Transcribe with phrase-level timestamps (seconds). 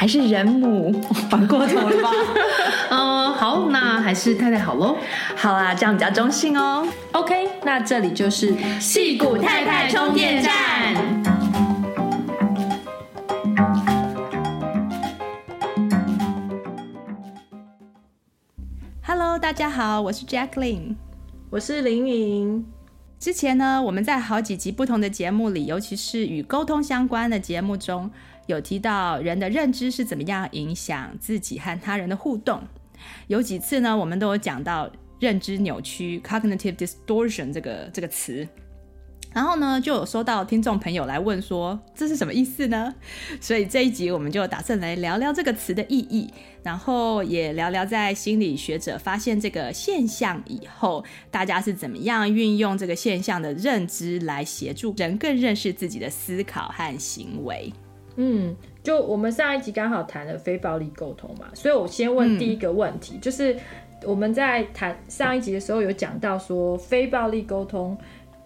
[0.00, 0.90] 还是人母，
[1.28, 2.10] 反过头了吧？
[2.88, 4.96] 嗯，好，那还是太太好喽。
[5.36, 6.88] 好啊，这样比较中性哦。
[7.12, 10.94] OK，那这里就是戏骨太太充电站。
[19.02, 20.94] Hello，大家好，我是 Jacqueline，
[21.50, 22.64] 我是林颖。
[23.18, 28.10] 之前呢，我们在好几集不同的节目里，尤其是与沟通相关的节目中，
[28.50, 32.60] 有提到人的认知是怎么样影响自己和他人的互动。
[33.28, 38.46] 有几次呢，我们都有讲到认知扭曲 （cognitive distortion） 这个这个词。
[39.32, 42.92] 然后呢，就有收到听众朋友来问说，这是什么意思呢？
[43.40, 46.28] 所以这一集我们就打算来聊聊这个词的意义，
[46.64, 57.72] 然后也聊聊在心理学者发现这个现象以后，大家是怎么样运用这个现象的认知来协助人更认识自己的思考和行为。
[58.16, 63.56] 嗯，就我们上一集刚好谈了非暴力沟通嘛，所以我先问第一个问题，嗯、就是
[64.04, 67.96] 我们在谈上一集的时候有讲到说非暴力沟通。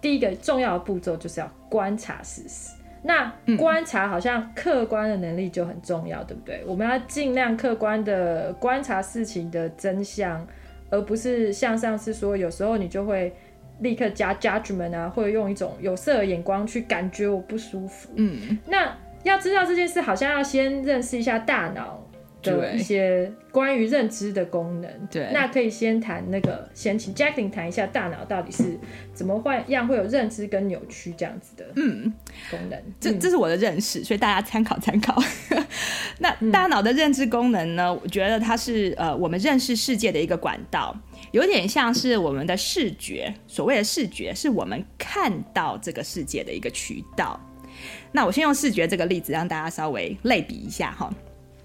[0.01, 2.75] 第一个重要的步骤就是要观察事实。
[3.01, 6.63] 那观察好像客观的能力就很重要，对不对？
[6.67, 10.45] 我们要尽量客观的观察事情的真相，
[10.91, 13.33] 而不是像上次说，有时候你就会
[13.79, 18.09] 立刻加 judgment 啊，或者用一种有色的眼光去感觉我不舒服。
[18.15, 18.95] 嗯，那
[19.25, 22.01] 要知道这件事，好像要先认识一下大脑。
[22.45, 28.77] 的一些关于认知的功能，对，那可以先谈那个，先请 Jacqueline 谈一下大脑到底是
[29.15, 32.13] 怎么会样会有认知跟扭曲这样子的，嗯，
[32.51, 32.79] 功能。
[32.99, 35.19] 这这是我的认识，所以大家参考参考。
[36.19, 37.91] 那大脑的认知功能呢？
[37.91, 40.95] 我觉得它是呃，我们认识世界的一个管道，
[41.31, 43.33] 有点像是我们的视觉。
[43.47, 47.39] 所谓的视觉，是我们看到这个世界的一个渠道。
[48.15, 51.13] 那我先用视觉这个例子，让大家稍微类比一下哈。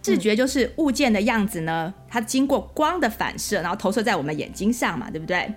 [0.02, 5.48] 视觉就是物件的样子呢，它经过光的反射，然后投射在我们眼睛上嘛，对不对？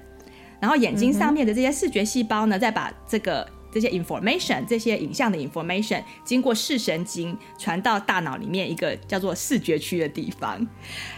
[0.59, 10.65] 然后眼睛上面的这些视觉细胞呢，再把这个这些 information 这些影像的 information 经过视神经传到大脑里面一个叫做视觉区的地方，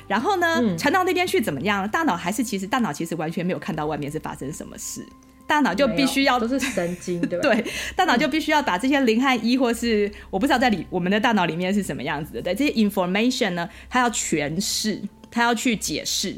[0.08, 1.86] 然后呢，传到那边去怎么样？
[1.90, 5.06] 大脑还是其实大脑其实完全没有看到外面是发生什么事。
[5.48, 7.44] 大脑就必须要都是神经，对吧？
[7.54, 16.36] 对，大脑就必须要把这些零和一，或是我不知道在里我们的大脑里面是什么样子的，对这些 information 呢，它要诠释，它要去解释，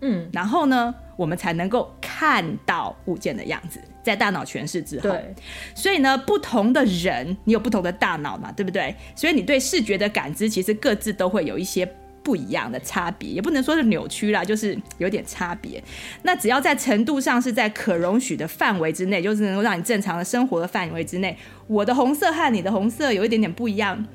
[0.00, 5.34] 嗯，然后呢，我们才能够看到物件的样子，在大脑诠释之后，对，
[5.74, 8.94] 所以呢，不同的人，你有不同的大脑嘛，对不对？
[9.14, 11.88] 所以你对视觉的感知，其实各自都会有一些。
[12.28, 15.82] 不一样的差别，也不能说是扭曲啦，就是有点差别。
[16.24, 21.34] 那只要在程度上是在可容许的范围之内，就是能够让你正常的生活的范围之内，
[21.66, 24.06] 我的红色和你的红色有一点点不一样，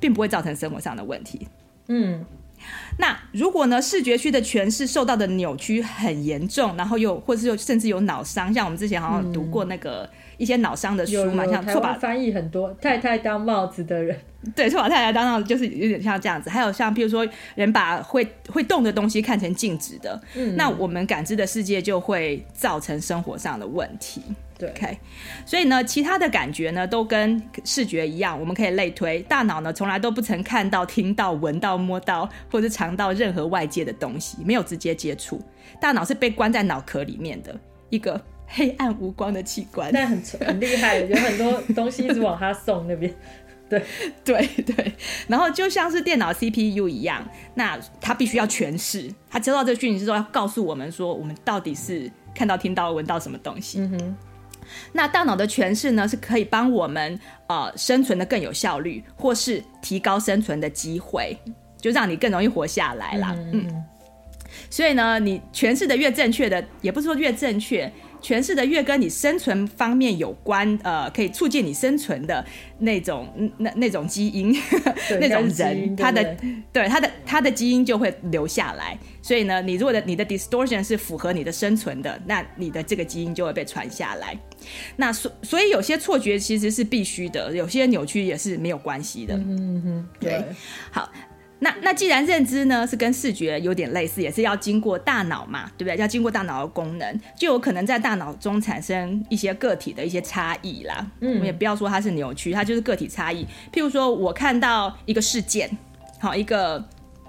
[0.00, 1.46] 并不会造成生活上的问题。
[1.88, 2.24] 嗯，
[2.98, 14.18] 那如果呢，视觉区的诠释受到的扭曲很严重，然后又或者是又甚至有脑伤，像我们之前好像读过那个一些脑伤的书嘛，像错把翻译很多太太当帽子的人。
[14.54, 24.22] 对，错把太太当帽子就是有点像这样子，还有像比如说人把会会动的东西看成静止的，嗯，那我们感知的世界就会造成生活上的问题。
[24.58, 24.98] 对，OK，
[25.46, 35.40] 所以呢，其他的感觉呢都跟视觉一样，我们可以类推，大脑呢从来都不曾看到、听到、闻到、摸到或者尝到任何外界的东西，没有直接接触，
[35.80, 37.58] 大脑是被关在脑壳里面的
[37.88, 39.90] 一个黑暗无光的器官。
[39.94, 43.14] 但很很厉害，有很多东西一直往他送那边。
[43.68, 43.84] 对
[44.24, 44.92] 对对，
[45.26, 47.22] 然后就像是电脑 CPU 一样，
[47.54, 53.80] 那它必须要诠释，它接到这个讯息之后要告诉我们说，我们到底是看到、听到、闻到什么东西。
[53.80, 54.16] 嗯哼，
[54.92, 57.18] 那大脑的诠释呢，是可以帮我们
[57.48, 61.36] 呃生存的更有效率，或是提高生存的机会，
[61.80, 63.34] 就让你更容易活下来啦。
[63.36, 63.84] 嗯，嗯。
[64.70, 67.90] 所以呢，你诠释的越正确的，也不是说越正确。
[68.20, 72.44] 诠释的越跟你生存方面有关，呃，可以促进你生存的
[72.80, 73.28] 那种
[73.58, 74.52] 那那种基因，
[75.20, 76.36] 那种人，他的
[76.72, 78.98] 对他的他的基因就会留下来。
[79.22, 84.36] 所以呢，你如果的你的 distortion 是符合你的生存的，那你的这个基因就会被传下来。
[84.96, 89.34] 那所所以有些错觉其实是必须的，有些扭曲也是没有关系的。
[89.36, 90.44] 嗯哼，对，
[90.90, 91.10] 好。
[91.60, 95.96] 那那既然认知呢是跟视觉有点类似，也是要经过大脑嘛，对不对？
[95.96, 101.04] 要经过大脑的功能，就有可能在大脑中产生一些个体的一些差异啦。
[101.18, 103.44] 嗯，我们也不要说它是扭曲，它就是个体差异。
[103.72, 105.68] 譬如说我看到一个事件，
[106.20, 106.88] 好一个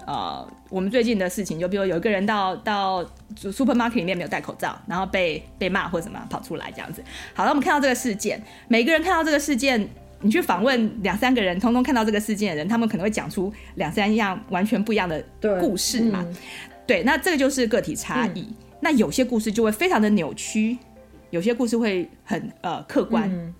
[0.10, 7.04] 呃，我们最近的事情，就比如有一个人到到 supermarket 里面没有戴口罩，然后被被骂或者什么跑出来这样子。
[7.36, 9.88] 好了，我们看到这个事件，每个人看到这个事件。
[10.22, 15.24] 你去访问两三个人，通通看到这个事件的人，他们可能会讲出两三样完全不一样的
[15.62, 16.26] 故事嘛？
[16.86, 18.42] 对，那这个就是个体差异。
[18.42, 20.78] 嗯、那有些故事就会非常的扭曲，
[21.30, 23.54] 有些故事会很呃客观，嗯、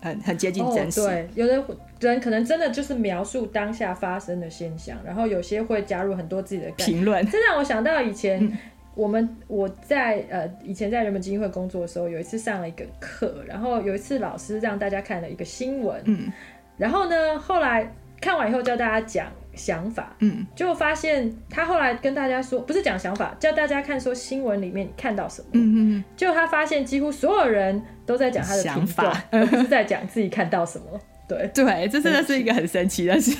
[0.00, 1.00] 很很接近真实。
[1.00, 1.64] 哦、对，有的
[2.00, 7.24] 人可能真的就是描述当下发生的现象，然后有些会加入很多自己的评论。
[7.28, 8.42] 这让我想到以前。
[8.42, 8.56] 嗯
[8.96, 16.30] 我们我在呃以前在人本基金会工作的时候，有一次上了一个课，然后有一次老师让大家看了一个新闻，嗯，
[16.76, 17.88] 然后呢，后来
[18.20, 30.84] 看完以后叫大家讲想法，嗯，就发现他后来跟大家说，不是讲想法，叫大家看说新闻里面你看到什么，嗯嗯，就他发现几乎所有人都在讲他的想法，而不是在讲自己看到什么。
[31.28, 31.48] 对。
[31.54, 33.32] 对，这真的是一个很神奇的事。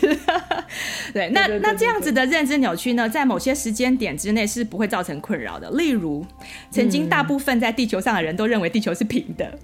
[1.13, 5.69] 对，那那这样子的认知扭曲呢，在某些时间点之内是不会造成困扰的。
[5.73, 6.25] 例如，
[6.71, 9.59] 曾经大部分在地球上的人都认为地球是平的，嗯、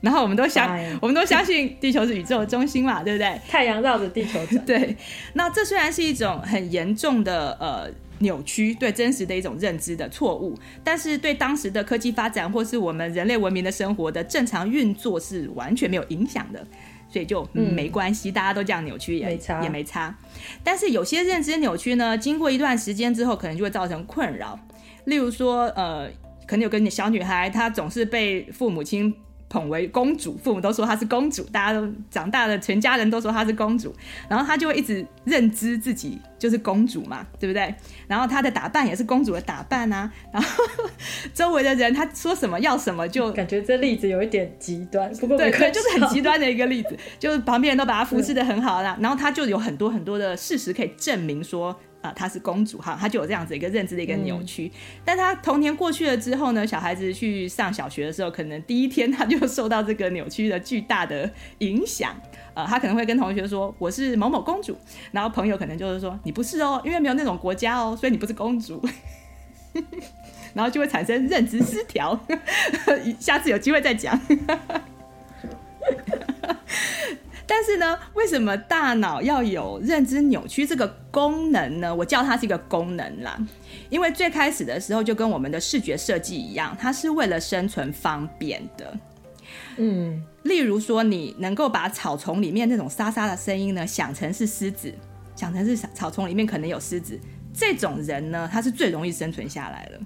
[0.00, 3.40] 然后我们都相、哎、我们都相信地球是宇宙的中心嘛，对不对？
[3.48, 4.64] 太阳绕着地球转。
[4.66, 4.96] 对，
[5.32, 7.88] 那这虽然是一种很严重的呃
[8.18, 10.54] 扭曲，对真实的一种认知的错误，
[10.84, 16.64] 但是对当时的科技发展或是我们人类文明的生活的正常运作是完全没有影响的。
[17.08, 20.14] 所以就没关系，嗯、大家都这样扭曲也没差，也没差。
[20.62, 24.58] 但是有些认知扭曲呢，经过一段时间之后，可能就会造成困扰。
[25.04, 26.08] 例如说，呃，
[26.46, 29.14] 可能有个小女孩，她总是被父母亲。
[29.48, 33.94] 捧为公主，父母都说她是公主，大家都长大了，全家人都说她是公主，
[34.28, 37.74] 然后她就会一直认知自己就是公主嘛，对不对？
[38.06, 40.64] 然后她的打扮也是公主的打扮啊，然后
[41.32, 51.78] 周围的人她说什么要什么就，感觉这例子有一点极端，不过对，可能就是很极端的一个例子， 就是旁边人都把她服侍的很好啦，然后她就有很多很多的事实可以证明说。
[52.06, 54.70] 啊，她是公主哈，她就有这样子一个认知的一个扭曲。
[54.72, 62.14] 嗯、但她童年过去了之后呢，小孩子去上小学的时候，可能第一天他就受到这个扭曲的巨大的影响。
[62.54, 64.74] 呃，他可能会跟同学说：“我是某某公主。”
[65.12, 68.82] 然后朋友可能就是说：“你不是哦，因为没有那种国家哦，所以你不是公主。
[70.54, 72.18] ”然后就会产生认知失调。
[73.20, 74.18] 下次有机会再讲。
[77.56, 81.94] 但是呢，为什么大脑要有认知扭曲这个功能呢？
[81.94, 83.34] 我叫它是一个功能啦，
[83.88, 88.94] 因为最开始的时候就跟我们的视觉设计一样，它是为了生存方便的。
[89.78, 94.92] 嗯，例如说，你能够把草丛里面那种沙沙的声音呢，想成是狮子，
[95.34, 97.18] 想成是草丛里面可能有狮子，
[97.54, 100.00] 这种人呢，他是最容易生存下来了。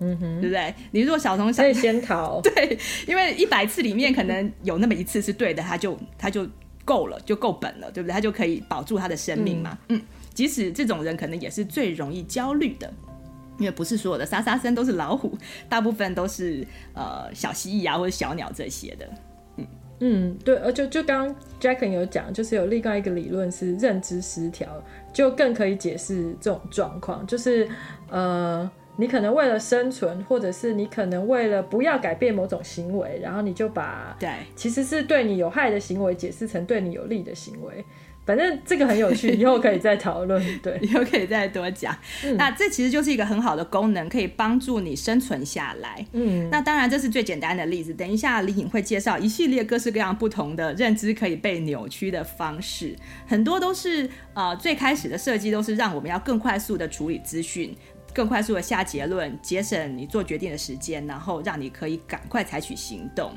[0.00, 0.74] 嗯哼，对不对？
[0.90, 6.46] 你如果小童可以先逃， 对，因为一百次里面可能有那么一次是对的，他就他就
[6.84, 8.12] 够了，就够本了，对不对？
[8.12, 9.78] 他就可以保住他的生命嘛。
[9.88, 10.02] 嗯，嗯，
[10.32, 12.90] 即使这种人可能也是最容易焦虑的，
[13.58, 15.36] 因为不是所有的沙沙声都是老虎，
[15.68, 19.08] 大部分都是呃小蜥蜴啊或者小鸟这些的。
[19.56, 19.66] 嗯
[20.00, 24.66] 嗯，对，而就就刚刚 Jacqueline 有讲，就是有另外一个理论是认知失调，
[25.12, 27.68] 就更可以解释这种状况，就是
[28.08, 28.70] 呃。
[29.00, 37.84] 你可能为了生存，或者是你可能为了不要改变某种行为，然后你就把对其实是对你有害的行为解释成对你有利的行为。
[38.26, 40.40] 反正这个很有趣，以后可以再讨论。
[40.62, 41.96] 对，以后可以再多讲。
[42.22, 46.06] 嗯、那这其实就是一个很好的功能，可以帮助你生存下来。
[46.12, 47.92] 嗯，那当然这是最简单的例子。
[47.92, 52.94] 等一下李颖会介绍一系列各式各样不同的认知可以被扭曲的方式，
[53.26, 57.74] 很多都是呃最开始的设计都是让我们要更快速的处理资讯。
[58.12, 63.32] 更快速的下结论，节省你做决定的时间，然后让你可以赶快采取行动。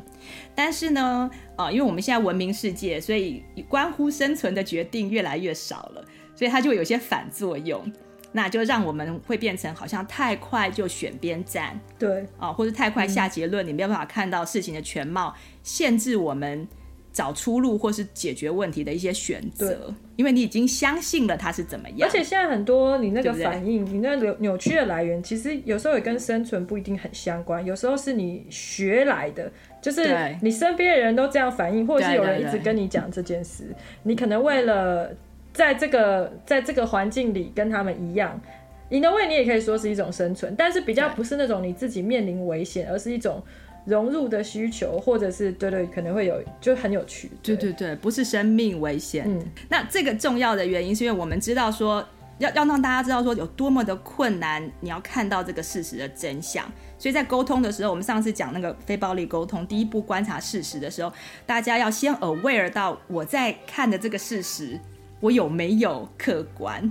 [0.55, 6.03] 但是呢，呃，因为我们现在文明世界，所以关乎生存的决定越来越少了，
[6.35, 7.83] 所以它就会有些反作用，
[8.31, 16.67] 那就让我们会变成好像太快就选边站，对，啊、呃，或者太快下结论，嗯、你没有办法看到事情的全貌，限制我们
[17.13, 21.99] 找出路或是解决问题的一些选择，因为你已经相信了它是怎么样。
[22.01, 33.63] 而且现在很多你那个反应，对对，你那扭扭曲的来源，其实有时候也跟生存不一定很相关，有时候是你学来的，就是你身边的人都这样反应，或者是有人一直跟你讲这件事，
[34.01, 35.11] 你可能为了
[35.53, 38.41] 在这个在这个环境里跟他们一样
[38.89, 43.43] ，in a way 你也可以说是一种生存，但是比较不是那种你自己面临危险，而是一种。
[43.85, 47.29] 融入的需求，或者是对对，可能会有，就很有趣。
[47.41, 49.25] 对对对，不是生命危险。
[49.27, 52.05] 嗯，那这个重要的原因是因为我们知道说，
[52.37, 56.65] 要要让大家知道说有多么的困难，你要看到这个事实的真相。
[56.97, 61.11] 所以在沟通的时候，我们上次讲那个非暴力沟通，第一步观察事实的时候，
[61.45, 64.79] 大家要先 aware 到我在看的这个事实，
[65.19, 66.89] 我有没有客观，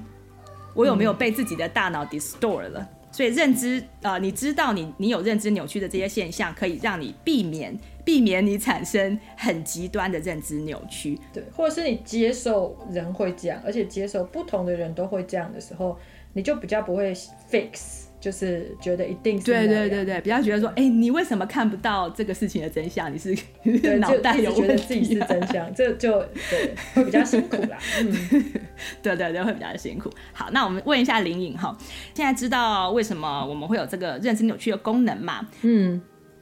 [0.75, 2.81] 我有没有被自己的大脑 distort 了。
[2.81, 15.97] 嗯所以认知，呃，你知道你你有认知扭曲的这些现象，可以让你避免避免你产生很极端的认知扭曲，对，或者是你接受人会这样，而且接受不同的人都会这样的时候，
[16.33, 17.15] 你就比较不会
[17.51, 18.02] fix。
[18.23, 23.13] 就是觉得一定是对对对对，比较觉得说，哎、欸，你为什么看不到这个事情的真相？
[23.13, 23.37] 你是
[23.99, 27.77] 脑袋有问题，觉得自己是真相，这就对 会比较辛苦啦。
[27.99, 28.13] 嗯，
[29.03, 30.09] 对对对，会比较辛苦。
[30.33, 31.77] 好，那我们问一下林颖哈，
[32.15, 35.49] 现在知道为什么我们会有这个认知扭曲的功能嘛？
[35.63, 36.01] 嗯，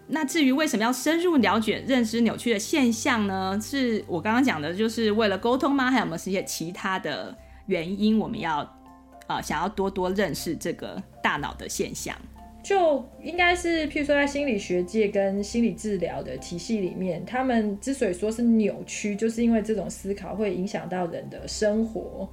[0.08, 3.58] 那至于为什么要深入了解认知扭曲的现象呢？
[3.58, 5.90] 是我刚刚讲的，就是为了沟通吗？
[5.90, 7.34] 还有没有一些其他的
[7.68, 8.18] 原因？
[8.18, 8.76] 我们要。
[9.30, 12.16] 啊，想要多多认识这个大脑的现象，
[12.64, 22.28] 就应该是，譬如说在心理学界跟心理治疗的体系里面，他们之所以说是扭曲，就是因为这种思考会影响到人的生活，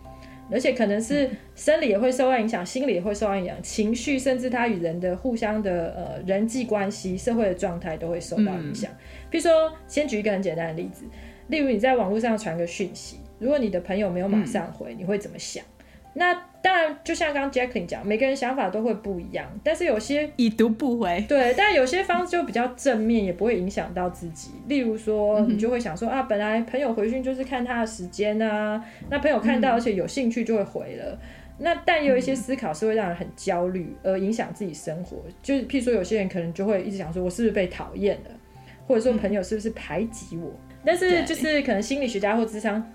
[0.50, 8.90] 而且可能是生理也会受到影响，心理也会受到影响，情绪甚至他与人的互相的呃人际关系、社会的状态都会受到影响。
[9.32, 11.06] 譬如说，先举一个很简单的例子，
[11.50, 15.64] 例如你在网络上传个讯息，如果你的朋友没有马上回，你会怎么想？
[16.14, 16.34] 那
[16.68, 19.50] 当然，就像刚刚 Jacqueline 讲，每个人想法都会不一样。
[19.64, 24.52] 但是有些已读不回，对，但有些方式就比较正面，也不会影响到自己。
[24.68, 31.14] 例如说，你就会想说、嗯、啊，本来朋友回讯就是看他的时间啊，那朋友看到而且有兴趣就会回了。
[31.14, 31.20] 嗯、
[31.60, 35.24] 那但也有一些思考是会让人很焦虑，而影响自己生活。
[35.42, 38.32] 就是譬如说，有些人可能就会一直想说，我是不是被讨厌了，
[38.86, 40.50] 或者说朋友是不是排挤我？
[40.50, 42.86] 嗯、但是就是可能心理学家或智商。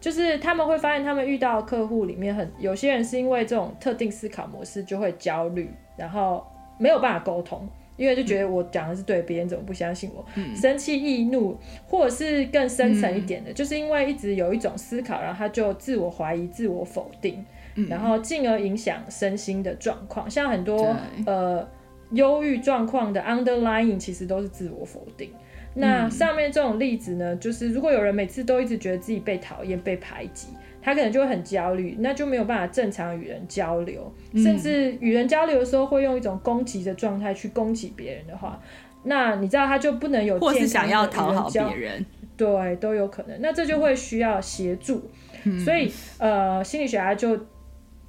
[0.00, 6.46] 就是他们会发现，他们遇到的客户里面很有些人是因为这种特定思考模式就会焦虑，然后
[6.78, 10.24] 没有办法沟通，因为就觉得我讲的是对，别人怎么不相信我？
[10.36, 11.56] 嗯、生气、易怒，
[11.88, 20.30] 或者是更深层一点的，嗯、就是因为一直有一种思考，然后他就自我怀疑、自我否定，嗯、然后进而影响身心的状况。
[20.30, 21.66] 像很多呃
[22.10, 25.32] 忧郁状况的 underlying 其实都是自我否定。
[25.78, 30.48] 那上面这种例子呢，就是如果有人每次都一直觉得自己被讨厌、被排挤，
[30.80, 38.58] 他可能就会很焦虑，那就没有办法正常与人交流，甚至与人交流的时候会用一种攻击的状态去攻击别人的话，
[39.02, 42.06] 那你知道他就不能有或是想要讨好别人，
[42.38, 43.38] 对，都有可能。
[43.42, 45.10] 那这就会需要协助，
[45.44, 47.38] 嗯、所以呃，心理学家就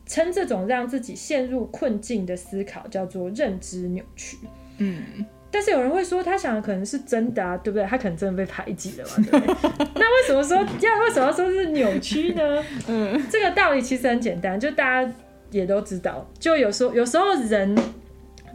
[0.06, 4.38] 称这种让自己陷入困境的思考叫做认知扭曲。
[4.78, 5.26] 嗯。
[5.50, 7.86] 但是有人会说，他想的可能是真的啊，对不对？
[7.88, 9.88] 他可能真的被排挤了嘛，对不对？
[9.96, 12.64] 那为什么说要为什么要说是扭曲呢？
[12.88, 15.14] 嗯，这个道理其实很简单，就大家
[15.52, 17.76] 也都知道，就有时候有时候人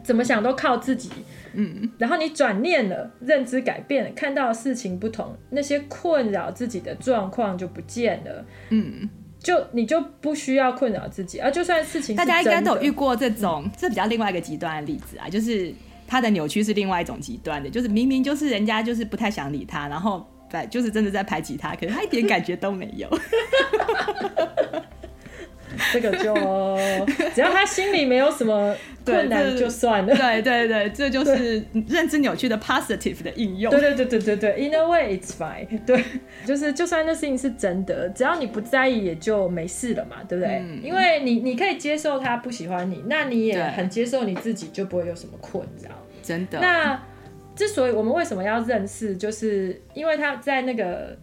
[0.03, 1.09] 怎么想都靠自己，
[1.53, 9.09] 嗯，然后你转念了，认知改变了，看到事情不同，那些困扰自己的状况就不见了，嗯，
[9.39, 11.49] 就你就不需要困扰自己啊。
[11.49, 15.73] 就算事情大家应该都有遇过这种，这比较另外一个极端的例子啊，就是。
[16.13, 23.09] 他的扭曲是另外一种极端的，就是明明就是人家就是不太想理他，然后对，就是真的在排挤他，可是他一点感觉都没有。
[25.91, 26.31] 这个就
[27.33, 30.13] 只要他心里没有什么困难就算了。
[30.15, 33.71] 对对对，这就是认知扭曲的 positive 的应用。
[33.71, 35.67] 对对对对对对，in a way it's fine。
[35.83, 36.03] 对，
[36.45, 40.57] 就是就算那事情是真的，只要你不在意，也就没事了嘛，对不对？
[40.57, 45.89] 嗯、因为你你可以接受他不喜欢你，那你也很接受你自己，就不会有什么困扰。
[46.23, 46.59] 真的。
[46.59, 46.99] 那
[47.55, 51.15] 之所以我们为什么要认识，就是因为他在那个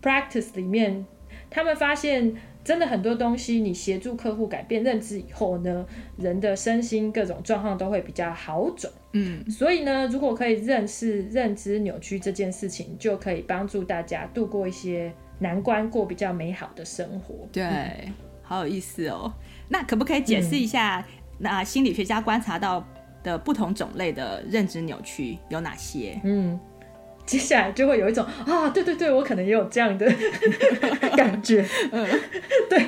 [0.00, 1.04] practice 里面，
[1.50, 2.32] 他们发现。
[2.64, 5.84] 真的很多东西，你协助客户改变认知以后呢，
[6.16, 8.92] 人的身心各种状况都会比较好转。
[9.14, 17.34] 嗯，所以呢，如果可以认识认知扭曲这件事情，就可以帮助大家度过一些难关，过比较美好的生活。
[17.50, 19.34] 对，嗯、好有意思哦。
[19.68, 22.86] 那可不可以解释一下，嗯、那心理学家观察到
[23.22, 26.20] 的不同种类的认知扭曲有哪些？
[26.24, 26.58] 嗯。
[27.24, 30.04] 接下来就会有一种啊，对对对，我可能也有这样的
[31.16, 31.64] 感觉。
[31.92, 32.04] 嗯，
[32.68, 32.84] 对，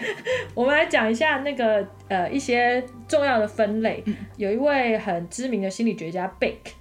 [0.55, 4.03] 我们来讲一下那个呃一些重要的分类。
[4.07, 6.73] 嗯、有一位很知名的心理学家贝克，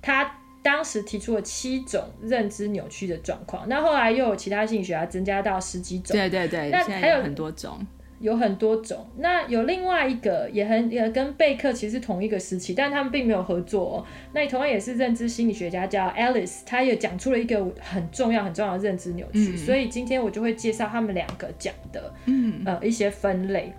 [0.00, 3.68] 他当时提出了七种认知扭曲的状况。
[3.68, 6.16] 那后来又有其他心理学家增加到十几种。
[6.16, 7.78] 对对对，那还有很多种。
[8.22, 14.06] 有很多种，那有另外一个也很也跟贝克其实同一个时期，但他们并没有合作哦。
[14.32, 19.52] 那同样也是认知心理学家叫 Alice，他也讲出了一个很重要很重要的认知扭曲。
[19.54, 23.72] 嗯，所以今天我就会介绍他们两个讲的，嗯呃一些分类。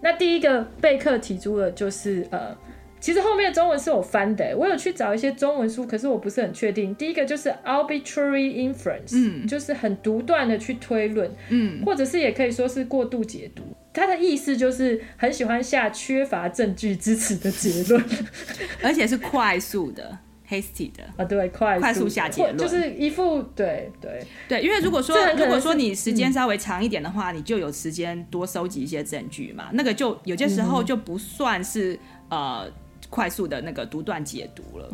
[0.00, 2.56] 那第一个贝克提出的就是呃。
[3.04, 6.94] 其实后面的中文是我翻的，我有去找一些中文书，可是我不是很确定。
[6.94, 13.62] 第一个就是 arbitrary inference，嗯，就是很独断的去推论，嗯，或者是也可以说是过度解读。
[13.92, 18.02] 它的意思就是很喜欢下缺乏证据支持的结论，
[18.82, 20.18] 而且是快速的
[20.48, 21.04] hasty 的。
[21.18, 24.24] 啊，对，快速快速下结论，就是一副对对。
[24.48, 31.92] 对，因为如果说如果说你时间稍微长一点的话，嗯、你就有时间多收集一些证据嘛，那个就有些时候就不算是、
[32.30, 32.72] 嗯、呃。
[33.14, 34.88] 快速的那个独断解读了，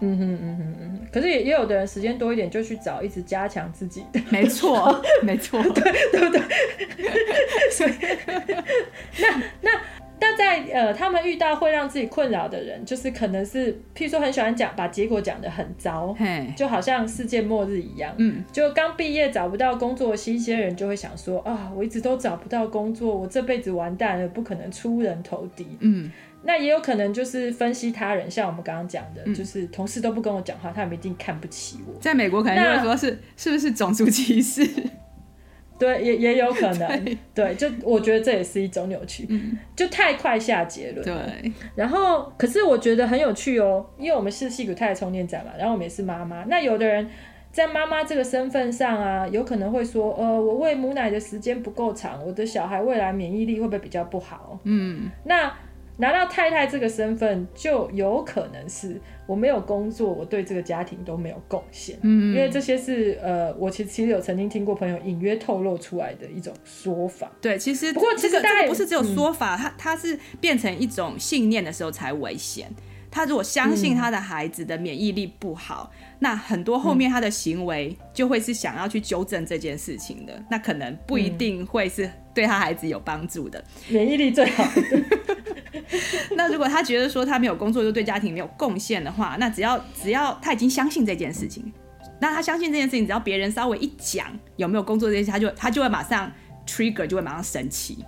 [0.00, 6.40] 嗯哼嗯哼嗯哼，可是也也有的人时间多一点就去找一直加强自己的，没错 没错，对对不对？
[7.70, 7.92] 所以
[9.20, 9.70] 那那
[10.18, 16.16] 那在呃，他们遇到会让自己困扰的人，就是可能是譬如说很喜欢讲把结果讲的很糟，
[16.56, 26.10] 就好像世界末日一样，嗯，就刚毕业找不到工作的新鲜人就会想说啊，我一直都找不到工作，我这辈子完蛋了，不可能出人头地，嗯。
[26.44, 31.94] 那也有可能就是分析他人，像我们刚刚讲的，嗯、就是同事都不跟我讲话，他们一定看不起我。
[32.00, 34.68] 在美国可能就会说是是不是种族歧视？
[35.78, 37.04] 对，也也有可能。
[37.34, 41.04] 对，对，就我觉得这也是一种扭曲，嗯、就太快下结论。
[41.04, 41.52] 对。
[41.74, 46.44] 然后，可是我觉得很有趣哦，因为我们是矽谷太太充电站嘛，然后我们也是妈妈。
[46.44, 47.08] 那有的人
[47.50, 54.58] 在妈妈这个身份上啊，有可能会说，呃，我喂母奶的时间不够长，我的小孩未来免疫力会不会比较不好？
[54.64, 55.10] 嗯。
[55.24, 55.52] 那。
[55.96, 61.98] 拿到太太这个身份，就有可能是我没有工作，我对这个家庭都没有贡献。
[62.02, 67.30] 嗯，因为这些是呃，我其实其实有曾经听过朋友隐约透露出来的一种说法。
[67.40, 72.70] 对，其实不过其实大家不是只有说法，它它是变成一种信念的时候才危险。
[73.12, 80.42] 他如果相信他的孩子的免疫力不好，嗯、那很多后面他的行为就会是想要去纠正这件事情的。
[80.50, 83.62] 那可能不一定会是对他孩子有帮助的。
[83.88, 84.64] 免疫力最好。
[86.34, 91.70] 那如果他觉得说他没有工作就对家庭没有贡献的话，那只要只要他已经相信这件事情，
[92.18, 96.32] 那他相信这件事情，只要别人稍微一讲有没有工作这件事，他就他就会马上
[96.66, 98.02] trigger，就会马上生气，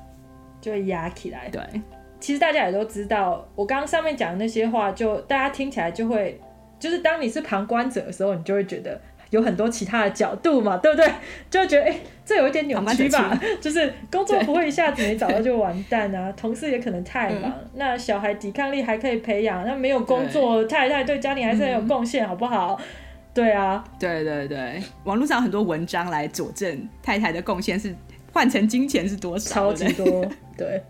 [0.62, 1.50] 就会压起来。
[1.50, 1.60] 对。
[2.24, 6.40] 其实大家也都知道，我刚刚上面讲的那些话，就大家听起来就会，
[6.80, 11.06] 就是当你是旁观者的时候，你就会觉得有很多其他的角度嘛，对不对？
[11.50, 13.38] 就会觉得哎、欸，这有一点扭曲吧？
[13.60, 22.80] 就是工作不会一下子没找到就完蛋啊，同事也可能太忙，嗯、那小孩抵抗力还可以培养，那没有工作，太太对家庭还是很有贡献，好不好？
[23.34, 27.94] 对啊，对对对，网络上很多文章来佐证太太的贡献是
[28.32, 30.26] 换成金钱是多少，超级多。
[30.56, 30.82] 对，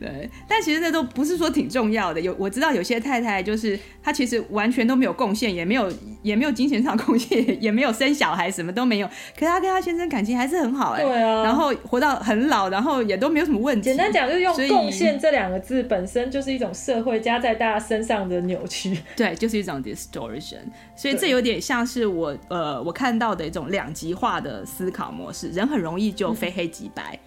[0.00, 2.20] 对，但其实这都不是说挺重要的。
[2.20, 9.06] 有我知道有些太太就是她其实完全都没有贡献，也没有也没有金钱上贡献， 也没有生小孩，什么都没有。
[9.06, 11.02] 可是她跟她先生感情还是很好哎。
[11.02, 11.44] 对啊。
[11.44, 13.84] 然后活到很老，然后也都没有什么问题。
[13.84, 18.98] 简单讲就是用贡献这两个字本身就是一种社会加在大家身上的扭曲。
[19.16, 20.56] 对，就是一种 distortion。
[20.96, 27.12] 所以这有点像是我呃我看到的一种两极化的思考模式，人很容易就非黑即白。
[27.14, 27.18] 嗯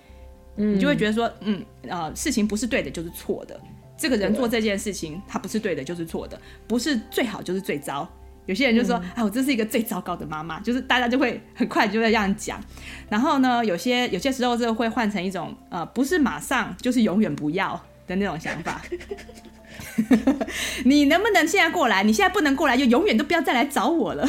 [0.55, 3.59] 你就会觉得说，嗯，呃，事情不是对的，就是错的。
[3.97, 8.07] 这个人做这件事情，他不是对的，就是错的，不是最好就是最糟。
[8.47, 12.59] 有些人就说，啊、嗯，我这是一个最糟糕的妈妈，就是大家就会很快就会这样讲。
[13.07, 18.81] 然后呢，有些有些时候这会换成一种，呃，不是马上就是永远不要的那种想法。
[20.83, 22.01] 你能不能现在过来？
[22.01, 24.27] 你现在不能过来，就永远都不要再来找我了。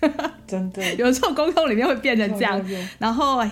[0.46, 2.64] 真的，有时候沟通里面会变成这样，
[2.98, 3.44] 然后。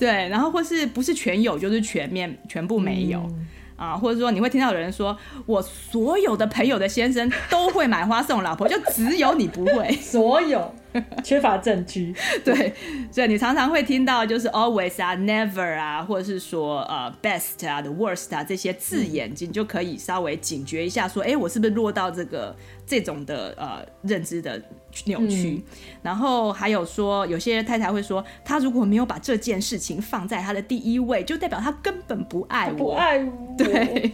[0.00, 10.74] 对，然后或是不是全有，就是全面全部没有、嗯、啊，或者说你会听到有人说，我所有的朋友的先生都会买花送老婆，就只有你不会， 所有
[11.22, 12.14] 缺乏证据。
[12.44, 12.72] 对，
[13.10, 24.60] 所以你常常会听到就是 always 啊，never 啊，或者是说呃 best 啊，the worst 啊这些字眼，你就可以稍微警觉一下，说，哎，我是不是落到这个这种的呃认知的。
[25.04, 25.62] 扭曲，嗯、
[26.02, 33.54] 然后还有说，有些太太会说，她如果没有把这件事情放在她的第一位，就代表她根本不爱我，不爱我。
[33.56, 34.10] 对，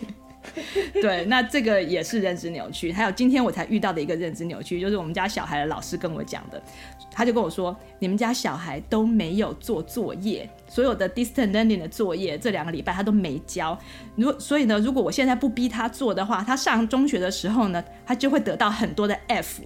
[1.00, 2.92] 对，那这个也是认知扭曲。
[2.92, 6.60] 还有今天我才遇到的一个认知扭曲，就是我们家小孩的老师跟我讲的，
[7.10, 13.78] 他就跟我说，你们家小孩都没有做作业，所有的 distance learning 的作业这两个礼拜他都没交。
[14.14, 19.62] 如所以呢，如果我现在不逼他做的话，他上中学的时候呢，他就会得到很多的 F。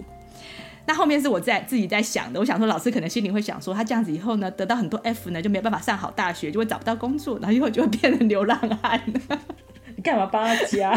[0.87, 9.01] 那后面是我在自己在想的，我想说老师可能心里会想说，他这样子以后呢，得到很多 F 呢，就没有办法上好大学，就会找不到工作，然后以后就会变成流浪汉。
[10.00, 10.94] 你干嘛帮他加？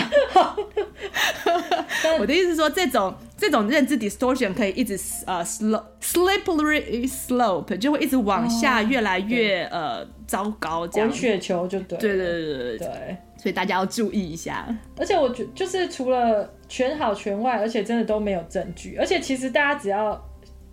[2.17, 14.65] 我的意思是说，这种这种认知 distortion 可以一直呃 slow slippery slope 就会一直往下越来越、哦、呃糟糕，这样滚雪球就对，对对对对对，对所以大家要注意一下。
[14.97, 20.17] 而且我觉就是除了全好全坏，而且真的都没有证据，而且其实大家只要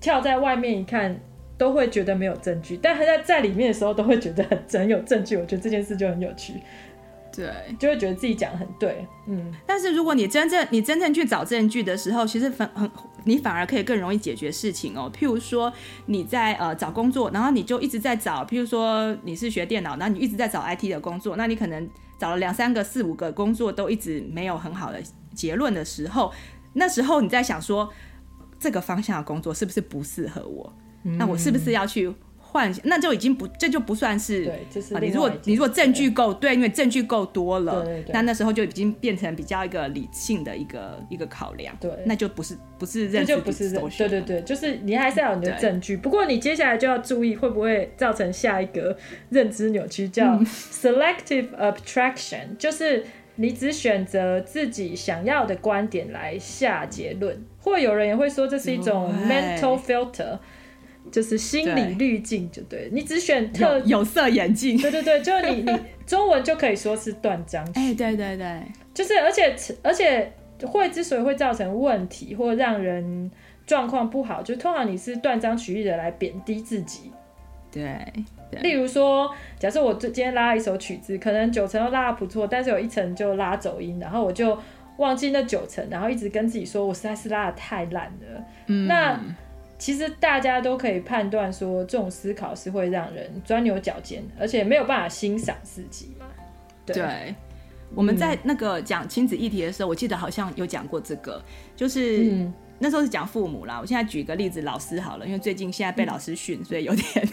[0.00, 1.20] 跳在外面一看，
[1.58, 5.36] 都会觉得没有证据，但他在在里面的时候都会觉得很真有证据。
[5.36, 6.54] 我觉得这件事就很有趣。
[7.32, 9.52] 对，就会觉得自己讲的很对，嗯。
[9.66, 12.90] 但是如果你真正你真正去找证据的时候，其实反很
[13.24, 15.10] 你反而可以更容易解决事情哦。
[15.14, 15.72] 譬如说
[16.06, 21.88] 你在呃找工作，然后你就一直在找，譬如说你是学电脑，那你一直在找 IT 的工作，那你可能
[22.18, 25.00] 找了两三个、四五个工作都一直没有很好的
[25.34, 26.32] 结论的时候，
[26.72, 27.88] 那时候你在想说
[28.58, 30.72] 这个方向的工作是不是不适合我？
[31.04, 32.12] 嗯、那我是不是要去？
[32.50, 34.44] 换，那就已经不，这就不算是。
[34.44, 35.00] 对，这是啊。
[35.00, 41.74] 你如果你如果证据够，对，因为证据够多了，对对对，那那时候就已经变成比较一个理性的一个一个考量。
[41.80, 43.88] 对，那就不是不是认知，就不是认。
[43.96, 45.96] 对对对，就是你还是要有你的证据。
[45.96, 48.96] 不过你接下来就要注意，会不会造成下一个
[49.28, 53.04] 认知扭曲，叫 selective abstraction，就是
[53.36, 57.44] 你只选择自己想要的观点来下结论。
[57.58, 60.38] 或有人也会说，这是一种 mental filter。
[61.10, 68.62] 就是心理滤镜，就对，对你只选特有，有色眼镜，对对对，就你你 中文就可以说是断章取义，哎，对对对，
[68.94, 70.32] 就是而且而且
[70.66, 73.30] 会之所以会造成问题或让人
[73.66, 77.10] 状况不好，就通常你是断章取义的来贬低自己，
[77.72, 77.98] 对，
[78.62, 84.56] 例如说，假设我今天拉了一首曲子，可能九层都拉的不错，但是有一层就拉走音，然后我就
[84.98, 89.20] 忘记那九层，然后一直跟自己说我实在是拉的太烂了，嗯，那。
[89.80, 96.26] 其实大家都可以判断说，这种思考是会让人钻牛角尖，而且没有办法欣赏自己嘛。
[96.84, 97.34] 对，对
[97.94, 101.42] 我们在那个讲亲子议题的时候，我记得好像有讲过这个，
[101.74, 103.78] 就是、嗯、那时候是讲父母啦。
[103.80, 107.28] 我现在举一个例子，老师好了，因为最近现在被老师训，所以有点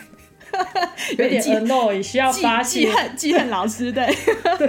[1.18, 3.92] 有点 annoy，需要发记恨记恨老师。
[3.92, 4.06] 对，
[4.58, 4.68] 对，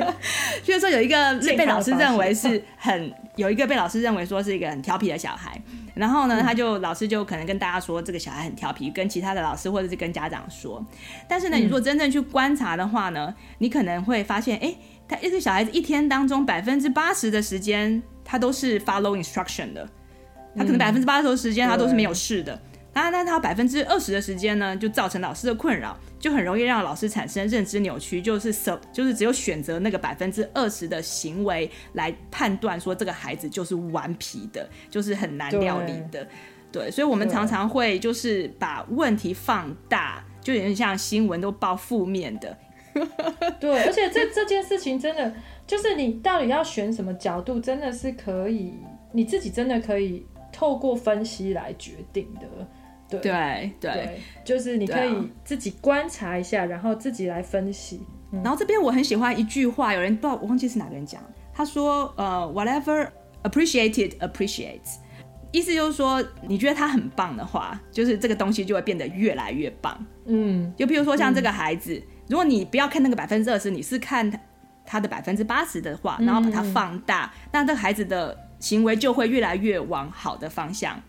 [0.62, 5.60] 所以说有一个被老师认为是很有一个被老师认为说是一个很调皮的小孩。
[5.94, 10.84] 然后呢，他就老师就可能跟大家说，这个小孩很调皮，跟其他的老师或者是跟家长说。
[11.26, 14.72] 但是呢，你如果真正去观察的话呢，你可能会发现，哎，
[15.08, 19.88] 他一个小孩子一天当中百分之八十的时间，他都是 follow instruction 的，
[20.56, 22.60] 他可能百分之八十的时间他都是没有事的。
[23.02, 28.52] 那那他百分之二十的时间呢，就造成老师的困扰，就很容易让老师产生认知扭曲，就是
[28.92, 36.26] 就是只有选择那个百分之二十的行为来判断说这个孩子就是顽皮的，就是很难料理的，
[36.72, 42.56] 对，对，所以我们常常会就是把问题放大，就有点像新闻都报负面的，
[43.61, 45.34] 对，而且这这件事情真的
[45.66, 48.74] 就是你到底要选什么角度，真的是可以
[49.12, 52.46] 你自己真的可以透过分析来决定的。
[53.09, 53.21] 对。
[53.21, 58.01] 对，对，就是你可以自己观察一下，然后自己来分析。
[58.31, 61.23] 然后这边我很喜欢一句话，有人不知道我忘记是哪个人讲，
[61.55, 63.09] 他说：“呃，whatever
[63.42, 64.97] appreciated appreciates，
[65.51, 74.31] 意思就是说，你觉得他很棒的话，就是这个东西就会变得越来越棒。”嗯，就比如说像这个孩子，嗯、如果你不要看那个百分之二十，你是看
[74.85, 81.01] 他的百分之八十的话，然后把它放大，嗯、那这个孩子的行为就会越来越往好的方向。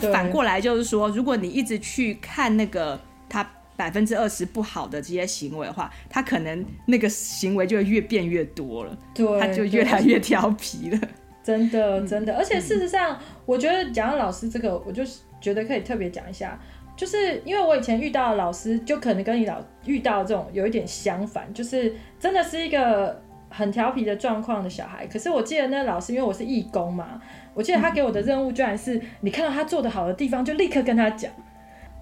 [0.00, 10.98] 那反过来就是说，如果你一直去看那个他百分之二十不好的这些行为的话，他可能那个行为就会越变越多了，对，他就越来越调皮了。
[11.42, 15.02] 真的，真的，而且事实上，嗯、我觉得讲到老师这个，我就
[15.40, 16.58] 觉得可以特别讲一下，
[16.96, 25.06] 就是因为我以前遇到的老师，就可能跟你老遇到这种有一点相反，就是真的是一个很调皮的状况的小孩。
[25.06, 27.20] 可是我记得那个老师，因为我是义工嘛。
[27.54, 31.32] 我记得他给我的任务居然是，你看到他做得好的地方就立刻跟他讲。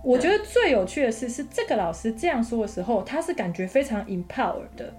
[0.03, 4.93] 我觉得最有趣的是，是这个老师这样说的时候，他是感觉非常 empowered 的，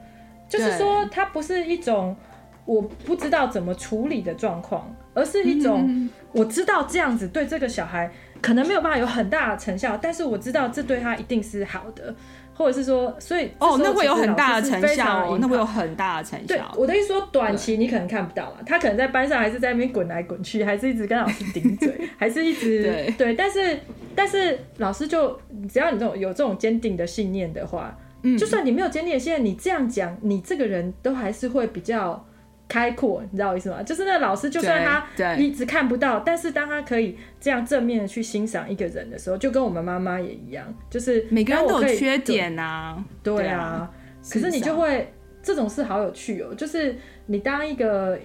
[0.48, 2.16] 就是说他不是一种
[2.64, 8.10] 我不知道怎么处理的状况，而是一种我知道这样子对这个小孩
[8.42, 12.16] 可能没有办法有很大的成效，但是我知道这对他一定是好的。
[12.56, 16.46] 或者是说，所以哦，那会有很大的成效哦，那会有很大的成效。
[16.48, 23.80] 对，我的意思说，短期你可能看不到嘛，他可能在班上还是在那边滚来滚去，还是一直跟老师顶嘴， 还是一直对，对，但是
[24.16, 32.26] 但是老师就只要你这种有这种坚定的信念的话，嗯，就算你没有坚定的信念，你这样讲，你这个人都还是会比较。
[32.68, 33.84] 开阔，你知道我意思吗？
[33.84, 43.92] 就是那老师，就算他一直看不到，但是当他可以这样正面的去欣赏一个人的时候，就跟我们妈妈也一样，就是每个人都有缺点啊，对，对啊。
[44.32, 46.96] 可是你就会这种事好有趣哦，就是
[47.26, 48.18] 你当一个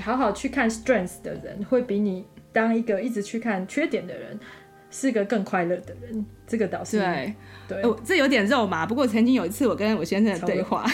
[0.00, 4.38] 好好去看 strength 的人，会比你当一个一直去看缺点的人。
[4.90, 7.34] 是个更快乐的人，这个倒是对
[7.68, 8.84] 对、哦，这有点肉麻。
[8.84, 10.84] 不过曾经有一次，我跟我先生的对话，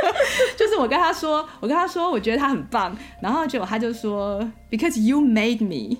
[0.56, 4.38] 就是我跟他说，我跟他说，我觉得他很棒，然后结果他就说
[4.70, 5.96] ，Because you made me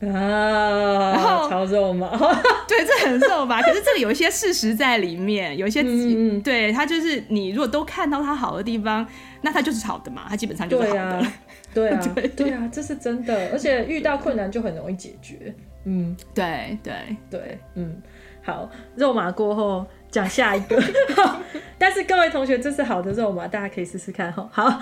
[0.00, 2.08] 啊，然后超肉麻，
[2.66, 3.60] 对，这很肉麻。
[3.60, 9.06] 可是这里有一些事实在里面，有一些嗯，对他就是你如果都看到他好的地方，
[9.42, 11.26] 那他就是好的嘛，他基本上就是好的，
[11.74, 13.50] 对啊，对啊，对啊，这是真的。
[13.52, 15.54] 而且遇到困难就很容易解决。
[15.84, 16.94] 嗯，对对
[17.30, 18.00] 对，嗯，
[18.42, 20.80] 好，肉麻过后讲下一个，
[21.76, 24.48] 但是各位同学，这是好的肉麻，大家可以试试看哈。
[24.52, 24.80] 好，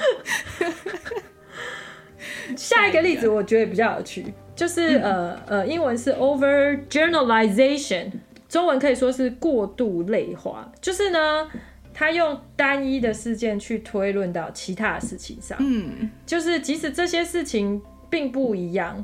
[2.56, 8.10] 下一个例子我觉得比较有趣，就是、嗯、呃呃，英文是 overgeneralization，
[8.48, 11.48] 中文可以说是过度类化，就是呢，
[11.94, 19.02] 他用单一的事件去推论到其他的事情上，嗯，就是即使这些事情并不一样。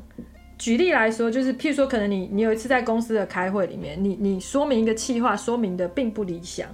[0.57, 6.67] 举例来说，就是譬如说，可能你你有一次在公司的开会里面，你你说明一个企划，说明的并不理想，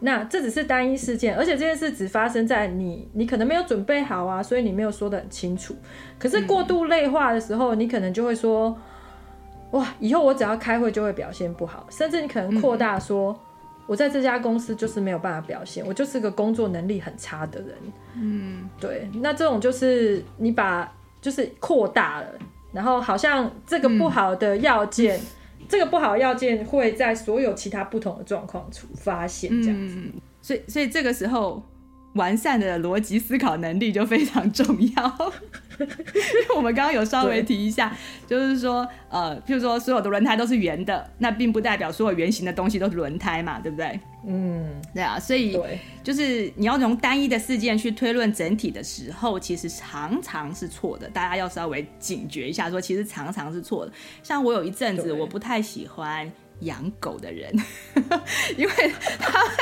[0.00, 5.76] 那这只是单一事件，而且这件事只发生在你你可能没有准备好啊，所以你没有说的很清楚。
[6.18, 8.76] 可是过度类化的时候，你可能就会说，
[9.70, 13.38] 哇，以后我只要开会就会表现不好，甚至你可能扩大说，
[13.86, 17.70] 我在这家公司就是没有办法表现，我就是个工作能力很差的人。
[18.16, 22.26] 嗯，对，那这种就是你把就是扩大了。
[22.72, 31.62] 然后好像这个不好的要件，嗯、这个不好的要件会在所有其他不同的状况处发现这样子，嗯、所以所以这个时候
[32.14, 35.32] 完善的逻辑思考能力就非常重要。
[35.80, 37.96] 因 为我们刚刚有稍微提一下，
[38.26, 43.98] 就是说呃，譬如说所有的轮胎都是圆的，那并不代表所有圆形的东西都是轮胎嘛，对不对？
[44.26, 45.58] 嗯，对啊，所以
[46.04, 51.08] 就是你要从单一的事件去推论整体的时候，其实常常是错的。
[51.08, 53.92] 大家要稍微警觉一下说，说其实常常是错的。
[54.22, 57.52] 像我有一阵子我不太喜欢养狗的人，
[58.56, 59.52] 因为他们，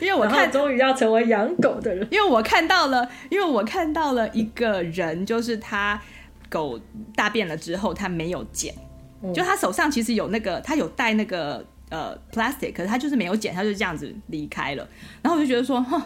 [0.00, 6.00] 因为我看终于要成为养狗的人，因为我看到了，因为我看到了一个人，就是他
[6.48, 6.80] 狗
[7.14, 8.74] 大便了之后，他没有捡，
[9.22, 11.64] 嗯、就他手上其实有那个，他有带那个。
[11.92, 14.88] 呃，plastic，可是他就是没有捡，他就这样子离开了。
[15.20, 16.00] 然后我就觉得说，哼，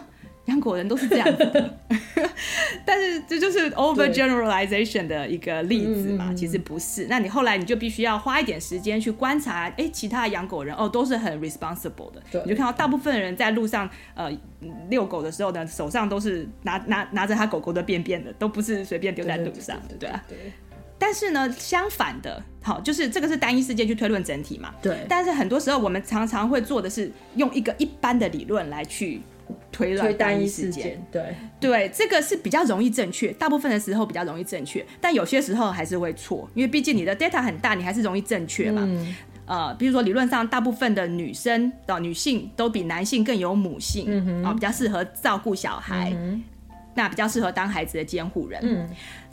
[0.47, 1.77] 养狗人都是这样子的。
[2.85, 7.07] 但是这就是 overgeneralization 的一个例子嘛，其实不是。
[7.09, 12.21] 那你后来你就必须要花一点时间去观察，哎，其他养狗人哦都是很 responsible 的。
[12.45, 14.31] 你就看到大部分人在路上呃
[14.89, 20.23] 遛狗的时候呢，手上都是拿拿拿着他狗狗的便便的，都不是随便丢在路上，对啊。
[20.99, 24.73] 但是呢，相反的，好，就是这个是单一事件去推论整体嘛。
[24.81, 25.05] 对。
[25.07, 29.21] 但是很多时候，我们常常会做的是用一个一般的理论来去
[29.71, 31.01] 推推单一事件。
[31.11, 31.35] 对。
[31.59, 38.83] 对，这个是比较容易正确，大部分的时候比较容易正确，但有些时候还是会错，因为毕竟你的 data 很大，你还是容易正确嘛。
[38.85, 39.15] 嗯。
[39.47, 46.13] 呃，比如说理论上，大部分的女生的女性都比男性更有母性，啊，比较适合照顾小孩，
[46.97, 48.59] 那比较适合当孩子的监护人。
[48.61, 48.89] 嗯。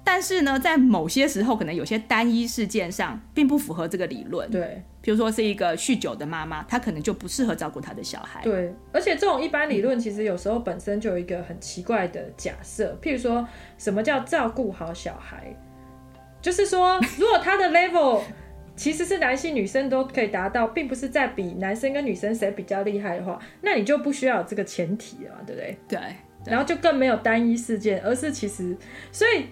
[0.07, 4.49] 但是呢，在某些时候，可能有些单一事件上并不符合这个理论。
[4.51, 8.43] 对，比如说是一个酗酒的妈妈，她可能就不适合照顾她的小孩。
[8.43, 13.49] 对，而且这种一般理论其实有时候本身就有一个很奇怪的假设，譬如说
[13.79, 15.57] 什么叫照顾好小孩？
[16.43, 18.21] 就是说，如果他的 level
[18.77, 25.79] 其实是男性女生都可以达到，并不是在比男生跟女生谁比较厉害的话，那你就不需要有这个前提了嘛，对不对？
[25.89, 25.99] 对。
[26.45, 28.77] 对，然后就更没有单一事件，而是其实
[29.11, 29.47] 所以。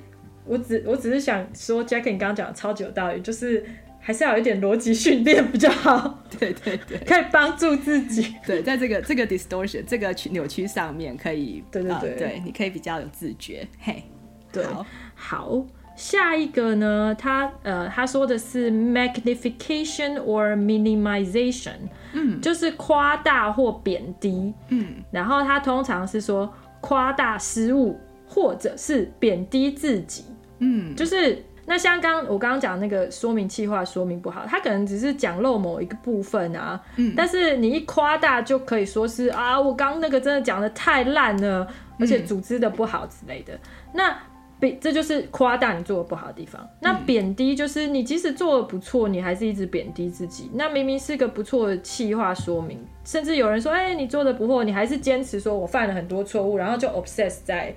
[0.44, 3.64] 我只我只是想说，Jackie 你刚刚讲的超级有道理，就是
[4.00, 6.18] 还是要有一点逻辑训练比较好。
[6.36, 8.34] 对对对，可以帮助自己。
[8.44, 13.64] 对，在这个这个 distortion 这个扭曲上面，可以对对对、呃，对，你可以比较有自觉。
[13.78, 14.02] 嘿，
[14.50, 17.14] 对，好，好，下一个呢？
[17.16, 21.76] 他呃，他说的是 magnification or minimization，
[22.14, 27.98] 嗯，就是夸大或贬低，嗯，然后他通常是说夸大失误。
[28.34, 30.24] 或者是贬低自己，
[30.60, 41.68] 嗯，就是那像刚我刚刚讲那个说明气话说明不好，他可能只是讲漏某一个部分啊，嗯，但是你一夸大就可以说是啊，我刚刚那个真的讲的太烂了，
[42.00, 43.52] 而且组织的不好之类的。
[43.52, 43.60] 嗯、
[43.92, 44.16] 那
[44.80, 46.68] 这就是夸大你做的不好的地方。
[46.78, 50.48] 那贬低就是你即使做的不错，你还是一直贬低自己。
[50.54, 57.74] 那明明是个不错的企划说明，甚至有人说，哎、欸，你做的不错，你还是坚持说我犯了很多错误，然后就 obsess 在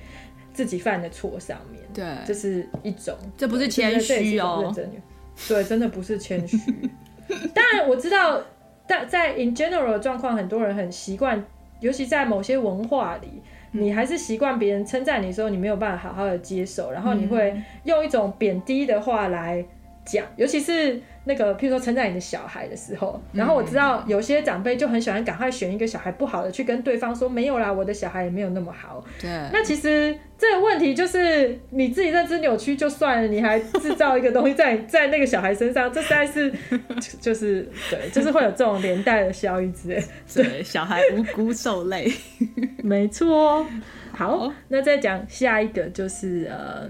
[0.53, 1.81] 自己犯的错上面。
[1.91, 4.71] 对，这是一种，这不是谦虚哦。
[5.47, 6.57] 对，真的不是谦虚。
[7.53, 8.39] 当然我知道，
[8.85, 11.43] 但在 in general 的状况，很多人很习惯，
[11.79, 13.41] 尤其在某些文化里。
[13.77, 19.63] 你还是习惯别人称赞你的时候，你没有办法好好的接受，然后你会用一种贬低的话来
[20.03, 29.03] 讲，尤其是那个，譬如说称赞你的小孩的时候，然后我知道有些长辈就很喜欢赶快选一个小孩不好的去跟对方说，没有啦，我的小孩也没有那么好。
[29.19, 36.53] 对，那其实这个问题就是你自己认知扭曲就算了，你还制造一个东西在 在那个小孩身上，这实在是
[37.19, 40.03] 就是对，就是会有这种连带的效益之类。
[40.33, 42.11] 对，小孩无辜受累，
[42.83, 43.65] 没错。
[44.11, 46.87] 好，那再讲下一个就是呃。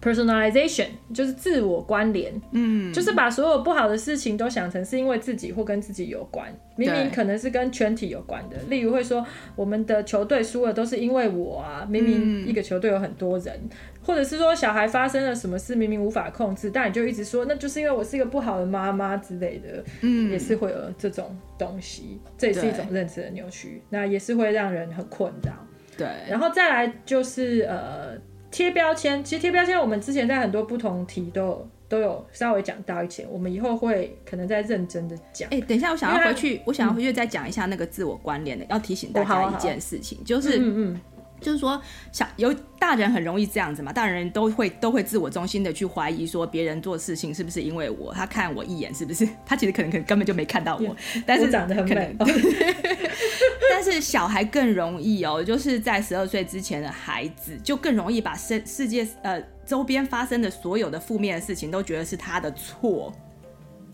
[0.00, 8.56] Personalization 就是自我关联，嗯，就是把所有不好的事情都想成是因为自己或跟自己有关，明明可能是跟全体有关的。
[8.68, 13.70] 例如会说，我们的球队输了都是因为我啊，明明一个球队有很多人，嗯，
[14.02, 25.52] 或者是说小孩发生了什么事，明明无法控制，但你就一直说那就是因为我是一个不好的妈妈之类的，嗯，也是会有这种东西，这也是一种认知的扭曲，那也是会让人很困扰。
[25.96, 28.16] 对，然后再来就是呃。
[28.50, 35.48] 贴标签，其实贴标签，我们之前在很多不同题都有都有稍微讲到一些，我们以后会可能再认真的讲。
[35.50, 41.00] 哎、欸，等一下，我想要回去，我想要回去再讲一下那个自我关联的、嗯，要提醒大家一件事情，就是，嗯嗯。
[41.40, 41.80] 就是说，
[42.12, 49.28] 小有大人很容易这样子嘛，大人都会都会自我中心的去怀疑说，别人做事情是不是因为我，他看我一眼是不是？
[49.46, 50.96] 他其实可能可能根本就没看到我，
[51.26, 52.16] 但是长得很美。
[53.70, 63.12] 但是小孩更容易哦，就是在十二岁之前的孩子就更容易把世世界呃周边发生的所有的负面的事情都觉得是他的错，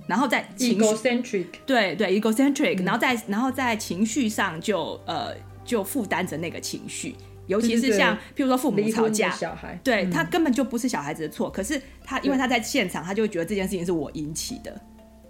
[0.07, 7.15] 然后在情绪 egocentric 对对 egocentric，然后在然后在情绪上就呃就负担着那个情绪。
[7.47, 9.79] 尤其是像，譬如说父母吵架，小孩。
[9.85, 14.71] 对、嗯、他根本就不是小孩子的错，可是他因为他在现场，他就会觉得这件事情是我引起的。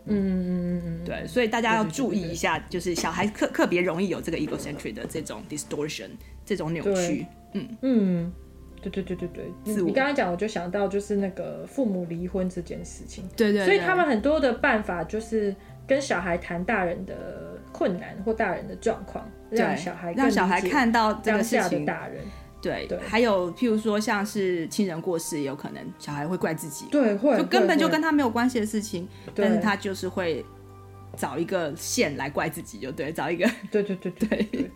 [0.07, 6.11] 嗯嗯嗯嗯，对，所以大家要注意一下，就是小孩特特别容易有这个 egocentric 的这种 distortion，
[6.45, 7.27] 这种扭曲。
[7.55, 7.69] 嗯。
[7.81, 8.33] 嗯，
[8.83, 9.29] 对对对对
[9.65, 13.25] 对，你刚刚讲，我就想到就是那个父母离婚这件事情。
[13.35, 17.53] 对对，对，所以他们很多的办法就是跟小孩谈大人的。
[17.75, 21.85] 困难或大人的状况，让小孩让小孩看到这个事情。
[21.85, 22.23] 大人
[22.63, 30.47] 对对，还有譬如说，像是亲人过世，也有可能小孩会怪自己，对，会就根本就跟他没有关系的事情，但是他就是会
[31.17, 34.71] 找一个线来怪自己，就对，找一个，对对对对对，对。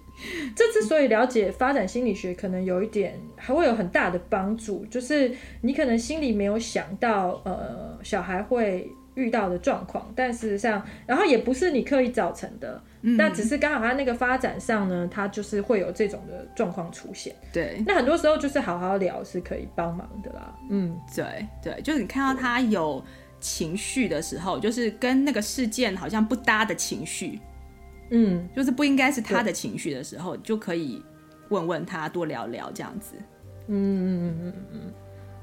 [0.57, 8.93] 这之所以了解发展心理学，可能有一点还会有很大的帮助，就是你可能心里没有想到，呃，小孩会。
[9.19, 17.35] 遇到的状况，但事实上，然后也不是你刻意造成的，那、嗯、只是刚好他那个发展上呢，他就是会有这种的状况出现。
[17.53, 20.57] 对，那很多时候就是好好聊是可以帮忙的啦。
[20.71, 23.05] 嗯，对对，就是你看到他有
[23.41, 27.41] 情绪的时候，就是跟那个事件好像不搭的情绪，
[28.11, 31.03] 嗯，就是不应该是他的情绪的时候，就可以
[31.49, 33.15] 问问他，多聊聊这样子。
[33.67, 34.93] 嗯嗯嗯嗯嗯，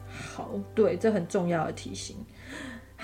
[0.10, 2.16] 好，对，这很重要的提醒。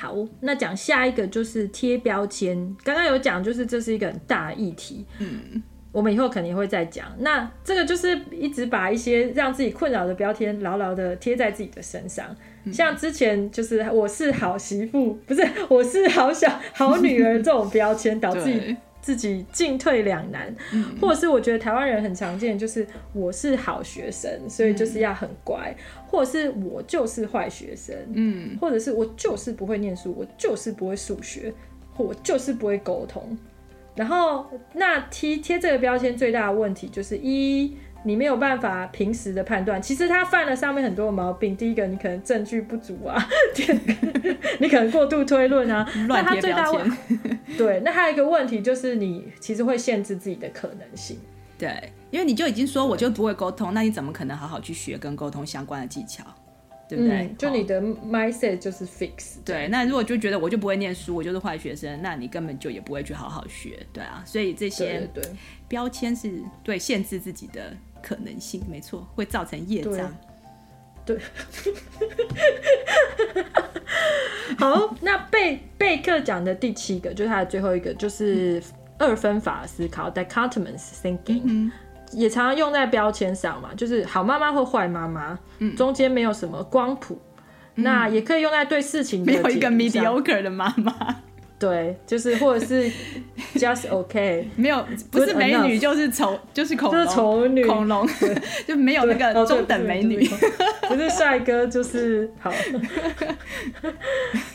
[0.02, 2.76] 好，那讲下一个就是贴标签。
[2.84, 5.06] 刚刚有讲，就是这是一个很大的议题。
[5.20, 5.62] 嗯，
[5.92, 7.06] 我们以后肯定会再讲。
[7.20, 12.36] 那这个就是一直把一些让自己困扰的标签牢牢的贴在自己的身上。
[12.64, 12.74] 嗯。
[12.74, 18.76] 像之前就是我是好媳妇，不是我是好小好女儿这种标签，导致。
[19.02, 31.54] 自己进退两难，嗯，或者是我觉得台湾人很常见，就是我是好学生，所以就是要很乖，嗯，或者是我就是坏学生，嗯，或者是我就是不会念书，我就是不会数学，
[31.94, 33.38] 或我就是不会沟通。
[33.96, 37.76] 然后那贴贴这个标签最大的问题就是一。
[38.04, 41.56] 你没有办法平时的判断，其实他犯了上面很多毛病。
[41.56, 43.16] 第一个，你可能证据不足啊；
[43.54, 45.88] 第二个，你可能过度推论啊。
[46.10, 46.98] 那他最大问，
[47.58, 51.20] 对，那还有一个问题就是你其实会限制自己的可能性。
[51.58, 56.24] 对，因为你就已经说我就不会沟通，那你怎么可能好好去学跟沟通相关的技巧？
[56.96, 57.22] 对不对？
[57.22, 59.38] 嗯、就你的 mindset 就是 fix。
[59.46, 63.80] 对，那如果就觉得我就不会念书，我就是坏学生，那你根本就也不会去好好学。
[63.94, 65.08] 对啊，所以这些
[65.68, 67.74] 标签是对限制自己的。
[68.04, 70.12] 可能性没错，会造成业障。
[71.06, 71.16] 对，
[74.58, 78.60] 好，那贝贝克讲的第七个就是他的最后一个，就是
[78.98, 81.72] 二分法思考 （dichotomous thinking），嗯、
[82.14, 87.20] 也常常用在标签上嘛，就是好妈妈或坏妈妈，嗯、中间没有什么光谱。
[87.76, 90.94] 嗯、那也可以用在对事情没有一个 mediocre 的妈妈。
[91.58, 92.92] 对，就是或者是
[93.54, 98.10] just OK，没有不是美女就是丑就是恐龙，就是丑女恐龙，
[98.68, 100.28] 就没有那个中等美女，
[100.90, 102.52] 不是帅哥就是好。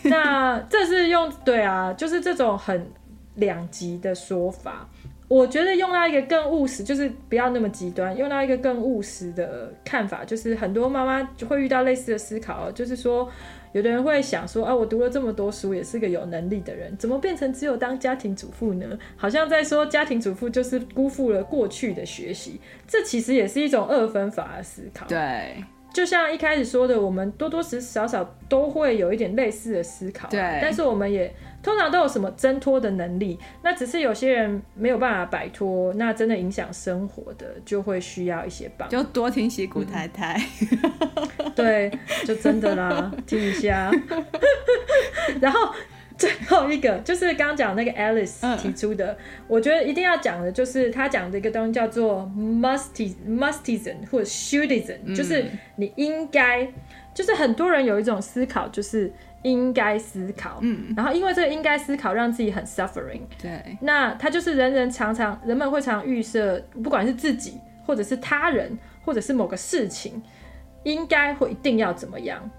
[0.02, 2.90] 那这是用对啊，就是这种很
[3.36, 4.88] 两极的说法。
[5.28, 13.28] 我觉得用到一个更务实，就是不要那么极端，用到一个更务实的看法，就是很多妈妈就会遇到类似的思考，就是说，
[13.72, 18.86] 有的人会想说，啊，我读了这么多书，也是个有能力的人，怎么变成只有当家庭主妇呢？
[19.16, 25.06] 好像在说家庭主妇就是辜负了过去的学习，这其实也是一种二分法的思考。
[25.06, 25.64] 对。
[25.96, 30.38] 就像一开始说的，我们多多少少都会有一点类似的思考，对。
[30.60, 38.94] 但是我们也通常都有什么挣脱的能力，那只是有些人没有办法摆脱，那真的影响生活的，就会需要一些帮助。
[38.94, 40.38] 就多听矽谷太太，
[41.38, 41.90] 嗯、对，
[42.26, 43.90] 就真的啦，听一下，
[45.40, 45.74] 然后。
[46.18, 49.16] 最后一个就是刚刚讲那个 Alice 提出的，嗯、
[49.48, 55.44] 我觉得一定要讲的，就是他讲的一个东西叫做 mustism 或者 shouldism、嗯、就是
[55.76, 56.66] 你应该，
[57.12, 59.12] 就是很多人有一种思考，就是
[59.42, 70.22] 应该思考，嗯，然后因为这个应该思考让自己很 suffering，对，那他就是人人常常人们会常常预设，不管是自己或者是他人或者是某个事情，
[70.84, 72.50] 应该或一定要怎么样。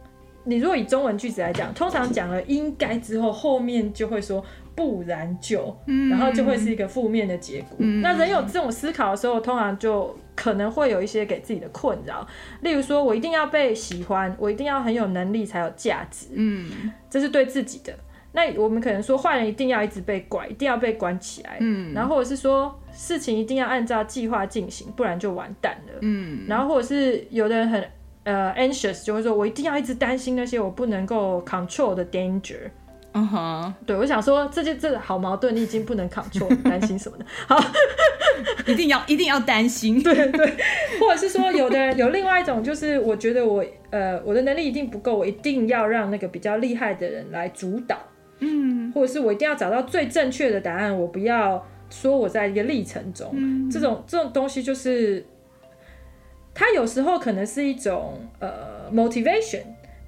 [0.48, 4.42] 你如果以中文句子来讲，通常讲了应该之后，后面就会说
[4.74, 7.76] 不然就，嗯、然后就会是一个负面的结果。
[7.80, 12.26] 嗯、那人有这种思考的时候，通常就可能会有一些给自己的困扰，
[12.62, 17.94] 例如说我一定要被喜欢，我一定要很有能力才有价值，嗯，这是对自己的。
[18.32, 27.84] 那我们可能说坏人一定要一直被拐，一定要被关起来，嗯，然后或者是说事情一定要按照计划进行，不然就完蛋了，嗯，然后或者是有的人很。
[28.28, 32.70] 呃、uh，anxious 就会说，我一定要一直担心那些我不能够 control 的 danger。
[33.14, 37.26] 嗯哼，对，我想说，这些这个好矛盾，你已经不能 control， 担心什么的？
[37.48, 37.58] 好，
[38.68, 40.46] 一定要一定要担心，对对。
[41.00, 47.98] 或者是说，有的人有另外一种，就是我觉得我呃我的能力一定不够，我一定要让那个比较厉害的人来主导。
[48.40, 55.26] 嗯，或者是我一定要找到最正确的答案，我不要说我在一个历程中，嗯、这种这种东西就是。
[56.60, 59.62] 它有时候可能是一种呃 motivation，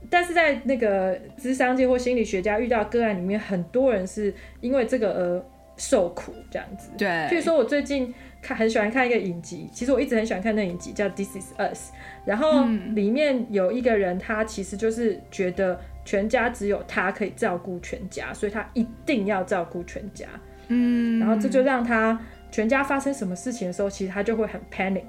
[0.09, 5.45] 但是在那个智商界或心理学家遇到个案里面，很多人是因为这个而
[5.77, 6.89] 受苦这样子。
[6.97, 11.91] 对，譬如说我最近看很喜欢看一个影集，其实我一直很喜欢看那影集叫《This Is Us》，
[12.25, 20.25] 然后里面有一个人，他其实就是觉得全家只有他可以照顾全家，所以他一定要照顾全家。
[20.69, 22.19] 嗯，然后这就让他
[22.49, 25.03] 全家发生什么事情的时候，其实他就会很 panic。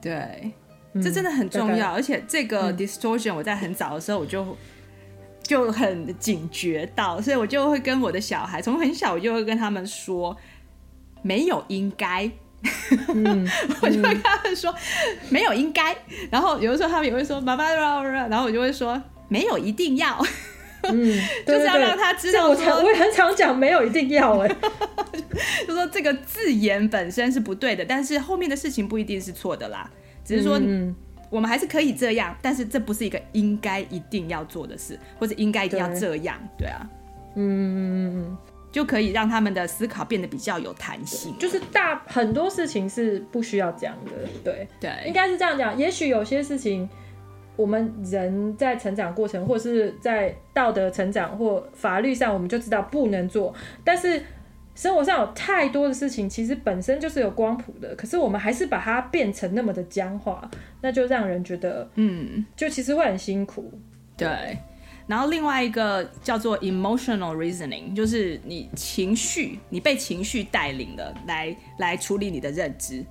[0.00, 0.52] 对。
[1.02, 4.56] 这真的很重要，嗯、而且这个 distortion 我在很早的时候我就
[5.42, 10.36] 就很警觉到，所以我就会跟我的小孩从很小我就会跟他们说，
[11.22, 12.30] 没有应该，
[13.14, 13.48] 嗯、
[13.80, 14.74] 我就会跟他们说
[15.28, 15.96] 没有应该，
[16.30, 20.20] 然后有的时候他们也会说妈妈，然后我就会说没有一定要，
[20.82, 24.48] 嗯， 就是要让他知道，我很常讲没有一定要，哎，
[25.66, 29.90] 就说这个字眼本身是不对的，但是后面的事情不一定是错的啦。
[30.26, 30.60] 只是说，
[31.30, 36.90] 我们还是可以这样，但是这不是一个应该一定要做的事，或者应该一定要这样，对，对啊，
[37.36, 38.36] 嗯，
[38.72, 41.32] 就可以让他们的思考变得比较有弹性。
[41.38, 44.12] 就是大很多事情是不需要这样的，
[44.42, 45.78] 对对，应该是这样讲。
[45.78, 46.88] 也许有些事情，
[47.54, 53.54] 我们人在成长过程，或是在道德成长或法律上，我们就知道不能做，
[53.84, 54.22] 但是。
[54.76, 60.48] 生活上有太多的事情，其实本身就是有光谱的，可是我们还是把它变成那么的僵化，
[60.82, 63.72] 那就让人觉得，嗯，就其实会很辛苦。
[64.18, 64.58] 对，
[65.06, 73.02] 然后另外一个叫做 emotional reasoning，就是你情绪，你被情绪带领了来来处理你的认知。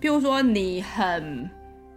[0.00, 1.48] 譬如说，你很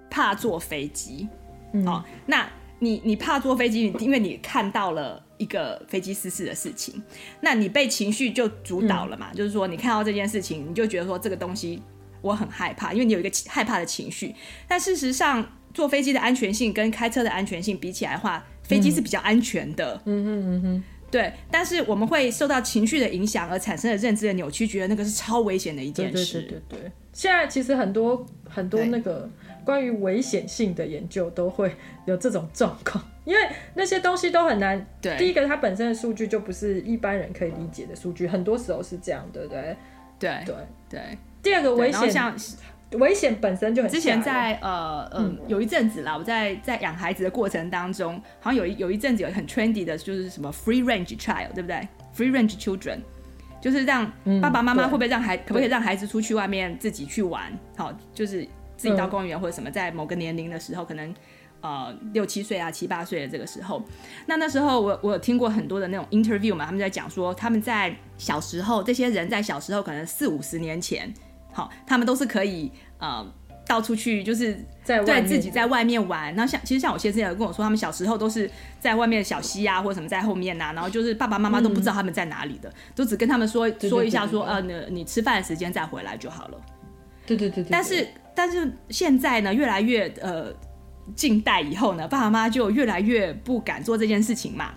[0.08, 1.28] 怕坐飞机，
[1.74, 2.48] 嗯，哦，那
[2.78, 5.26] 你你怕坐飞机，因为你看到了。
[5.40, 7.02] 一个飞机失事的事情，
[7.42, 9.30] 那你被情绪就主导了嘛？
[9.32, 11.82] 嗯、就是说，你看到这件事情，你就觉得说这个东西
[12.22, 14.36] 我很害怕，因为你有一个害怕的情绪。
[14.68, 20.00] 但事实上，坐飞机的安全性跟开车的安全性比起来的话，飞机是比较安全的。
[20.06, 21.34] 嗯哼嗯哼，对。
[21.50, 26.42] 但是我们会受到情绪的影响而产生的认知的扭曲，觉得那个是超危险的一件事。
[26.42, 26.92] 对对对对对。
[27.14, 29.30] 现在其实很多很多那个
[29.66, 31.76] 关于危险性的研究都会
[32.06, 34.84] 有这种状况，因为那些东西都很难。
[35.00, 39.78] 对，第一个它本身的数据就不是一般人可以理解的数据，很多时候是这样，对不对？
[40.18, 40.56] 对对
[40.90, 41.18] 对。
[41.44, 42.36] 第二个危险。
[42.94, 43.92] 危险本身就很。
[43.92, 52.98] 之前在呃嗯有一阵子啦，我在在养孩子的过程当中，好像有一有一阵子有很 trendy 的，就是什么 free range child，对不对？free range children，
[53.62, 54.12] 就是让
[54.42, 57.56] 爸爸妈妈会不会让孩可不可以让孩子出去外面自己去玩？
[57.78, 58.44] 好，就是
[58.76, 61.14] 自己到公园或者什么，在某个年龄的时候，可能
[61.62, 63.84] 呃六七岁啊七八岁的这个时候，
[64.26, 71.14] 那那时候我我有听过很多的那种 interview 嘛，他们在讲说他们在小时候，这些人在小时候可能四五十年前。
[71.52, 73.26] 好，他们都是可以呃
[73.68, 76.34] 到处去，就是在对自己在外面玩。
[76.36, 78.50] 那像其实像我先生也跟我说，他们小时候都是
[78.80, 86.62] 在外面小溪啊或者什么在后面呐、啊，然后就是爸爸妈妈都不知道他们在哪里的，嗯、都只跟他们说说一下说呃你你吃饭的时间再回来就好了。
[87.26, 87.70] 对对对对。
[87.72, 90.54] 但是但是现在呢，越来越呃
[91.16, 94.74] 近代以后呢，爸爸妈妈就越来越不敢做这件事情嘛。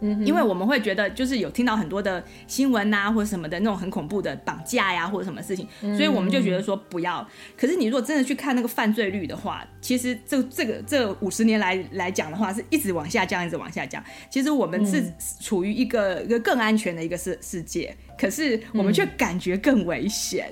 [0.00, 7.28] 嗯，因为我们会觉得，就是有听到很多的新闻啊，或者什么的那种很恐怖的绑架呀，或者什么事情，所以我们就觉得说不要。
[7.56, 14.00] 可是你如果真的去看那个犯罪率的话，其实这这个这五十年来来讲的话，是一直往下降，一直往下降。
[14.30, 15.02] 其实我们是
[15.40, 20.48] 处于一个一个更安全的一个世世界，可是我们却感觉更危险。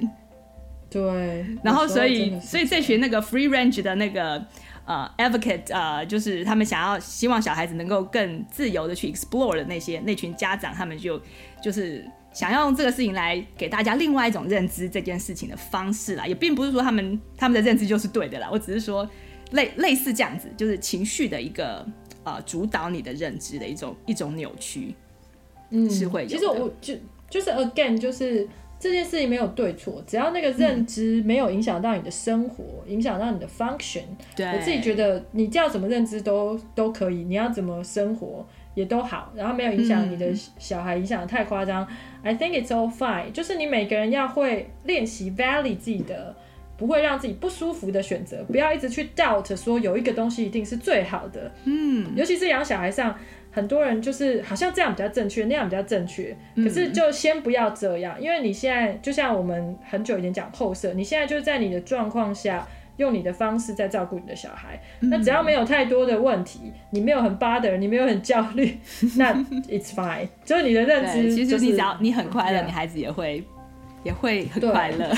[0.90, 4.44] 对，然后所以所以这群那个 free range 的那个。
[4.86, 11.20] 呃、uh,，advocate，呃、uh,，就是他们想要希望小孩子能够更自由的去 explore 的那些那群家长，他们就
[11.60, 19.08] 就是想要用这个事情来给大家另外一种认知这件事情的方式啦，也并不是说他们他们的认知就是对的啦，我只是说
[19.50, 21.84] 类类似这样子，就是情绪的一个
[22.22, 24.94] 呃主导你的认知的一种一种扭曲，
[25.70, 26.28] 嗯，是会有。
[26.28, 26.94] 其实我就
[27.28, 28.48] 就是 again 就是。
[28.78, 34.02] 这件事情没有对错，只要那个认知没有影响到你的生活，嗯、影响到你的 function，
[34.36, 41.86] 对我自己觉得你叫什么认知都都可以，你要怎么生活也都好，然后没有影响你的小孩，影响得太夸张，
[42.22, 43.32] 嗯，I think it's all fine。
[43.32, 46.36] 就是你每个人要会练习 value 自己的，
[46.76, 51.50] 不会让自己不舒服的选择，不要一直去 doubt 说有一个东西一定是最好的。
[51.64, 53.16] 嗯，尤其是养小孩上。
[53.56, 56.36] 很多人就是好像这样比较正确，那样比较正确。
[56.56, 64.78] 可是就先不要这样，因为你现在就像我们很久以前讲后设，你现在就在你的状况下，用你的方式在照顾你的小孩。
[65.00, 68.76] 那只要没有太多的问题，你没有很 bother，你没有很焦虑，
[69.16, 69.32] 那
[69.70, 70.28] it's fine。
[70.44, 73.42] 就是你的认知，其实你只要你很快乐，你孩子也会
[74.04, 75.10] 也会很快乐。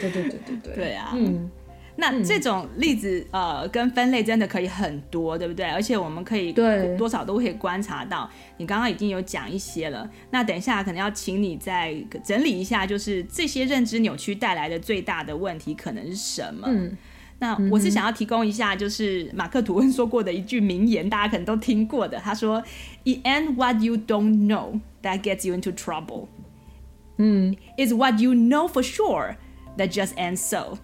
[0.00, 1.50] 对对对对对， 对啊，嗯。
[1.98, 5.64] 那这种例子，呃，跟分类真的可以很多，对不对？
[5.66, 6.52] 而且我们可以
[6.98, 8.30] 多少都可以观察到。
[8.58, 16.66] 你刚刚已经有讲一些了，那等一下可能要请你再整理一下，就是这些认知扭曲带来的最大的问题可能是什么？
[16.68, 16.96] 嗯，
[17.38, 22.18] 那我是想要提供一下，就是马克吐温说过的一句名言，大家可能都听过的。
[22.18, 22.62] 他说
[23.04, 26.26] ：“It ain't what you don't know that gets you into trouble.
[27.16, 29.36] 嗯，It's what you know for sure
[29.78, 30.78] that just ends so.”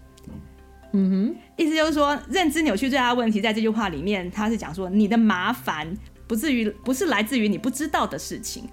[0.94, 8.68] 嗯哼，意思就是说，认知扭曲最大的问题，在这句话里面，他是讲说，你的麻烦不至于不是来自于你不知道的事情，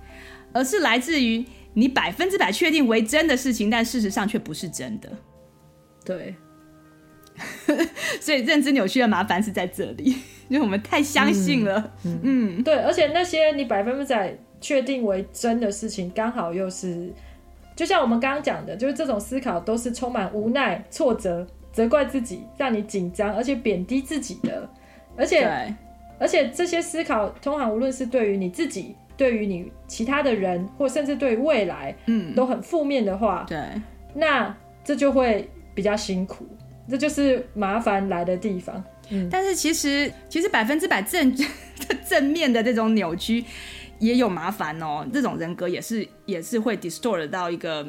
[0.51, 5.09] 而是来自于你百分之百确定为真的事情，但事实上却不是真的。
[6.03, 6.35] 对，
[8.19, 10.15] 所以认知扭曲的麻烦是在这里，
[10.49, 11.93] 因为我们太相信了。
[12.03, 17.13] 嗯，嗯对，而且那些你百分之百确定为真的事情，刚好又是，
[17.77, 21.47] 就像我们刚刚讲的，就是这种思考都是充满无奈、挫折。
[21.71, 24.67] 责怪自己，让你紧张，而且贬低自己的，
[25.15, 25.75] 而且
[26.19, 33.59] 而且这些思考，通常无论是对于你自己，对于你其他的人，或甚至对于未来，嗯，都很负面的话，对，
[34.13, 36.45] 那这就会比较辛苦，
[36.89, 38.83] 这就是麻烦来的地方。
[39.09, 41.33] 嗯，但是其实其实百分之百正
[42.07, 43.43] 正面的这种扭曲
[43.99, 47.87] 也有麻烦哦，这种人格也是也是会 distort 到一个。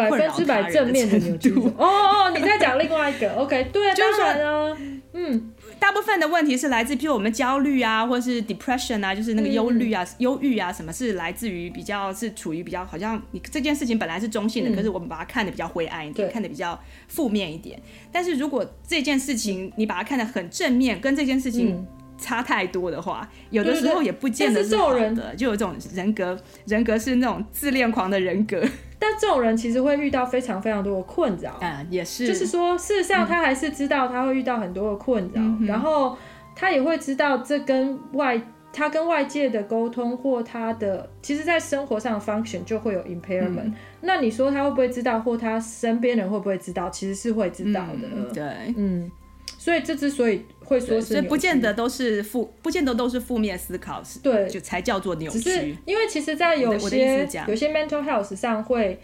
[0.00, 4.76] 百分之百正面的扭曲哦哦，你在讲另外一个，OK， 对啊，当然啊，
[5.12, 16.78] 嗯，大部分的问题是来自，譬如我们焦虑啊，或是 depression 啊，就是那个忧虑啊、忧郁啊，什么是来自于比较是处于比较好像你这件事情本来是中性的，嗯、可是我们把它看得比较灰暗一点，看得比较
[17.08, 17.80] 负面一点。
[18.12, 21.86] 但是如果这件事情你把它看得很正面，跟这件事情
[22.20, 28.62] 差太多的话，有的时候也不见得是好的，对对对，就有这种人格，人格是那种自恋狂的人格。
[29.00, 36.16] 但这种人其实会遇到非常非常多的困扰，嗯，也是，就是说，事实上他还是知道他会遇到很多的困扰，嗯，然后
[36.54, 38.38] 他也会知道这跟外
[38.72, 43.74] 他跟外界的沟通或他的，其实在生活上的 function 就会有 impairment，嗯。
[44.02, 46.90] 那你说他会不会知道，或他身边人会不会知道？
[46.90, 48.44] 其实是会知道的，嗯，对，
[48.76, 49.10] 嗯。
[49.58, 55.40] 所以这之所以会说是，所以不见得都是负，不见得都是负面思考，是对，就才叫做扭曲。
[55.40, 58.96] 只是因为其实，在有些有些 mental health 上会，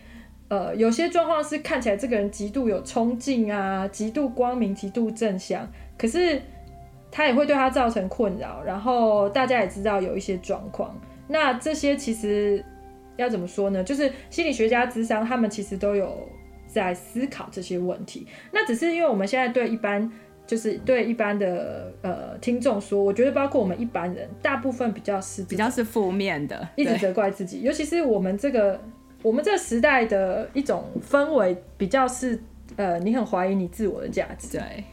[0.46, 6.40] 呃，有些状况是看起来这个人极度有冲劲啊，极度光明，极度正向，可是
[7.10, 8.62] 他也会对他造成困扰。
[8.62, 10.96] 然后大家也知道有一些状况，
[11.26, 12.64] 那这些其实
[13.16, 13.82] 要怎么说呢？
[13.82, 16.28] 就是心理学家智商，他们其实都有。
[16.68, 20.10] 在思考这些问题，那只是因为我们现在对一般，
[20.47, 28.80] 就是对一般的呃听众说，我觉得包括我们一般人，大部分比较是比较是负面的，一直责怪自己，尤其是我们这个
[29.22, 32.38] 我们这个时代的一种氛围，比较是
[32.76, 34.84] 呃，你很怀疑你自我的价值，对，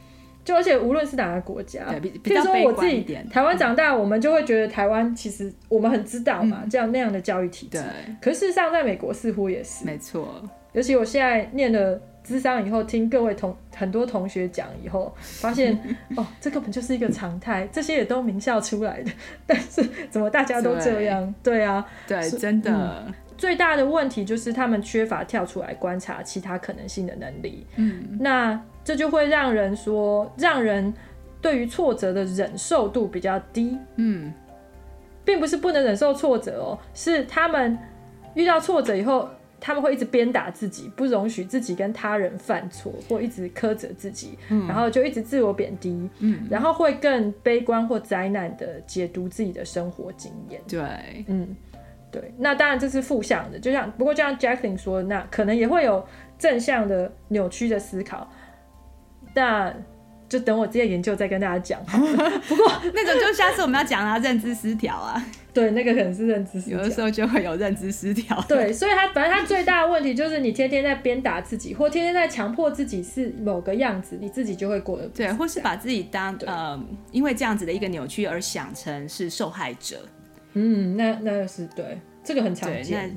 [0.44, 10.42] 就而且无论是哪个国家，比如说我自己台湾长大，我们就会觉得台湾其实我们很知道嘛，嗯、这样那样的教育体制，对，可是事实上在美国似乎也是，没错。
[10.74, 15.78] 尤其我现在念了智商以后，听各位同很多同学讲以后，发现
[16.18, 19.12] 哦，这根本就是一个常态，这些也都名校出来的，
[19.46, 21.34] 但是怎么大家都这样？
[21.44, 22.72] 对，对啊，对，真的、
[23.06, 27.68] 嗯，最大的问题就是他们缺乏跳出来观察其他可能性的能力。
[27.76, 30.94] 嗯，那这就会让人说，让人
[31.42, 33.78] 对于挫折的忍受度比较低。
[33.98, 34.34] 嗯，
[35.26, 37.78] 并不是不能忍受挫折哦，是他们
[38.34, 39.30] 遇到挫折以后。
[39.66, 50.62] 他们会一直鞭打自己，不容许自己跟他人犯错，或一直苛责自己，嗯，然后就一直自我贬低，嗯，然后会更悲观或灾难的解读自己的生活经验。
[50.68, 51.56] 对，嗯，
[52.12, 52.34] 对。
[52.38, 56.06] 那当然这是负向的，就像不过就像 Jacqueline 说，那可能也会有
[56.38, 58.30] 正向的扭曲的思考。
[59.34, 59.74] 那
[60.28, 61.82] 就等我这些研究再跟大家讲。
[61.88, 65.26] 不过那种就下次我们要讲啊，认知失调啊。
[65.56, 68.44] 对，那个可能是认知失调，有的时候就会有认知失调。
[68.48, 80.06] 对，所以他反正他最大的问题就是你天天在鞭打自己，或天天在强迫自己是某个样子，你自己就会过得对，或是把自己当呃，因为这样子的一个扭曲而想成是受害者。
[80.54, 83.16] 嗯，那那是对，这个很常见。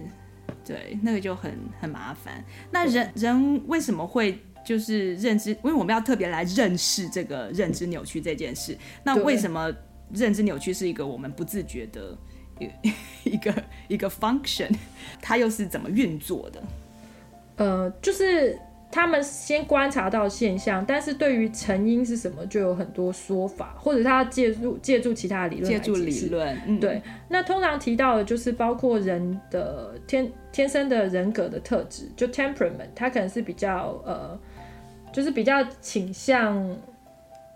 [0.64, 2.44] 对，对，那个就很很麻烦。
[2.70, 4.38] 那人人为什么会？
[4.66, 8.76] 就是认知，因为我们要特别来认识这个认知扭曲这件事。
[9.04, 9.72] 那为什么
[10.12, 12.16] 认知扭曲是一个我们不自觉的
[13.24, 13.54] 一个
[13.88, 14.70] 一个 function？
[15.20, 16.62] 它又是怎么运作的？
[17.56, 18.58] 呃，就是
[18.90, 26.58] 他们先观察到现象，但是对于成因是什么，就有很多说法，或者他借助借助其他的理论，借助理论。
[26.66, 27.02] 嗯，对。
[27.28, 34.38] 那通常提到的就是包括人的天天生的人格的特质，就 temperament，它可能是比较呃。
[35.12, 36.54] 就是比较倾向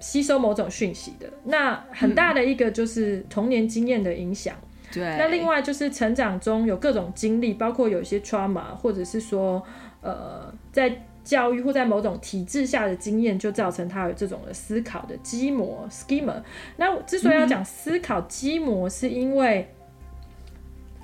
[0.00, 4.56] 吸收某种讯息的，那很大的一个就是童年经验的影响。
[4.92, 9.62] 对、嗯，那另外就是成长中有各种经历，包括有一些 trauma，或者是说，
[10.00, 16.42] 呃，在教育或在某种体制下的经验，就造成他有这种的思考的基模 schema。
[16.76, 19.68] 那之所以要讲思考基模，是因为。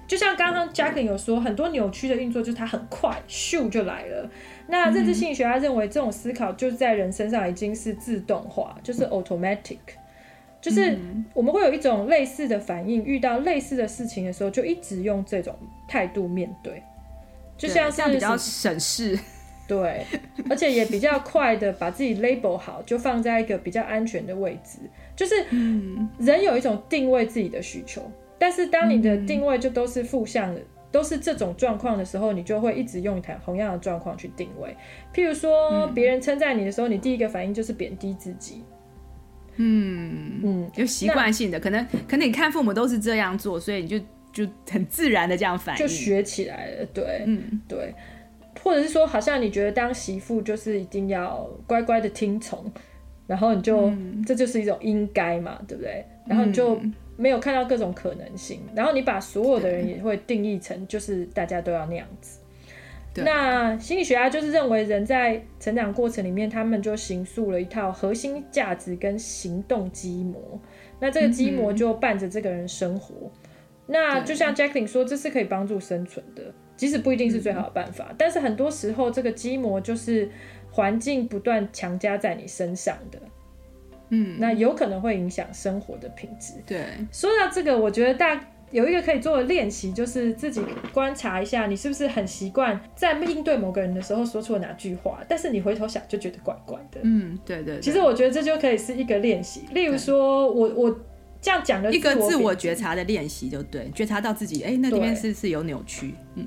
[0.09, 4.31] 就像刚刚 Jacqueline 有说，很多扭曲的运作就是它很快，咻就来了。
[4.69, 9.79] 那认知心理学家认为，这种思考就是在人身上已经是自动化，就是 automatic，
[10.61, 10.99] 就是
[11.33, 15.55] 我们会有一种类似的反应，遇到类似的事情的时候，就一直用这种
[15.89, 16.83] 态度面对，
[17.57, 19.19] 就像是比较省事，
[19.69, 20.05] 对，
[20.51, 24.79] 而且也比较快的把自己 label 好，就放在一个比较安全的位置，
[25.15, 25.35] 就是
[26.19, 28.03] 人有一种定位自己的需求。
[28.39, 34.75] 但是当你的定位就都是负向的，嗯、都是这种状况的时候，你就会一直用同样的状况去定位。
[35.13, 38.63] 譬如说，别人称赞你的时候，你第一个反应就是贬低自己。
[39.57, 43.99] 嗯嗯，就习惯性的，可能可能你看父母都是这样做，所以你就
[44.33, 46.87] 就很自然的这样反应，就学起来了。
[46.95, 47.95] 对，嗯对，
[48.63, 52.71] 或者是说，好像你觉得当媳妇就是一定要乖乖的听从，
[53.27, 56.05] 然后你就、嗯、这就是一种应该嘛，对不对？
[56.27, 56.81] 然后你就。
[57.17, 62.41] 嗯没有看到各种可能性，然后你把所有的人也会定义成就是大家都要那样子。
[63.25, 70.61] 那心理学家就是认为人在成长过程里面，他们就形塑了一套核心价值跟行动基模。
[71.01, 73.15] 那这个基模就伴着这个人生活。
[73.25, 73.31] 嗯、
[73.87, 76.43] 那就像 Jacqueline 说，这是可以帮助生存的，
[76.77, 78.09] 即使不一定是最好的办法。
[78.11, 80.29] 嗯、但是很多时候，这个基模就是
[80.71, 83.19] 环境不断强加在你身上的。
[84.11, 86.55] 嗯，那有可能会影响生活的品质。
[86.67, 88.41] 对，说到这个，我觉得大
[88.71, 90.61] 有一个可以做的练习，就是自己
[90.93, 97.01] 观察一下，你是不是很习惯在应对某个人的时候说出了哪句话，但是你回头想就觉得怪怪的。
[97.03, 97.81] 嗯，对对，对。
[97.81, 99.63] 其实我觉得这就可以是一个练习。
[99.73, 101.01] 例如说我我
[101.41, 106.15] 这样讲的一个自我觉察的练习，就对，觉察到自己，哎，那这边是是有扭曲。
[106.35, 106.47] 嗯，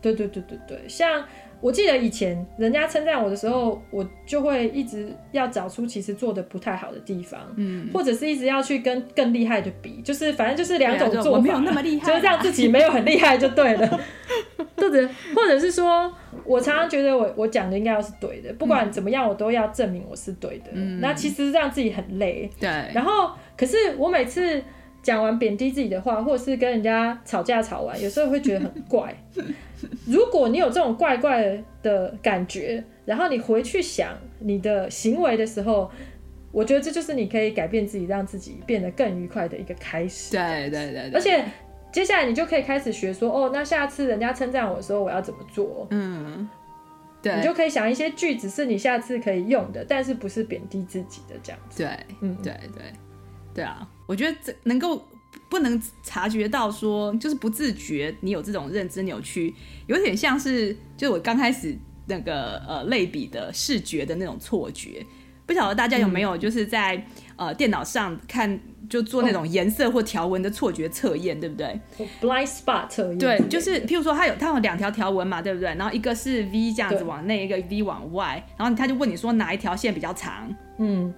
[0.00, 1.24] 对对对对对，像。
[1.64, 14.00] 我记得以前人家称赞我的时候，我就会一直要找出其实做的不太好的地方，嗯，或者是一直要去跟更厉害的比，就是反正就是两种做法，我没有那么厉害，就是让自己没有很厉害就对了，
[14.76, 16.12] 或者或者是说，
[16.44, 24.62] 我常常觉得我我讲的应该要是对的，不管怎么样，我都要证明我是对的，嗯，那其实让自己很累，对，然后可是我每次。
[25.04, 29.14] 讲完贬低自己的话，或者是跟人家吵架吵完，有时候会觉得很怪。
[30.06, 35.90] 如果你有这种怪怪的感觉，然后你回去想你的行为的时候，
[36.50, 40.32] 我觉得这就是你可以改变自己，让自己变得更愉快的一个开始。
[40.32, 41.12] 对对对，对。
[41.12, 41.44] 而且
[41.92, 45.86] 接下来你就可以开始学说，哦，那下次人家称赞我的时候，我要怎么做？
[45.90, 46.48] 嗯，
[47.20, 47.36] 对。
[47.36, 51.82] 你就可以想一些句子是你下次可以用的，但是不是贬低自己的这样子。
[51.82, 51.90] 对，
[52.20, 52.82] 嗯，对对。
[53.52, 55.06] 对啊，我觉得这能够
[55.48, 59.54] 不能察觉到说，就是不自觉你有这种认知扭曲，
[59.86, 61.76] 有点像是就我刚开始
[62.06, 65.04] 那个呃类比的视觉的那种错觉。
[65.46, 66.96] 不晓得大家有没有就是在、
[67.36, 71.78] 嗯、呃电脑上看就做那种颜色或条纹的错觉测验，对不对
[72.22, 73.18] ？Blind spot 测验。
[73.18, 75.68] 对，就是譬如说它有它有两条条纹嘛，对不对？
[75.74, 80.54] 然后一个是 V 这样子往内，一个 V 往外，然后他就问你说哪一条线比较长？
[80.78, 81.12] 嗯。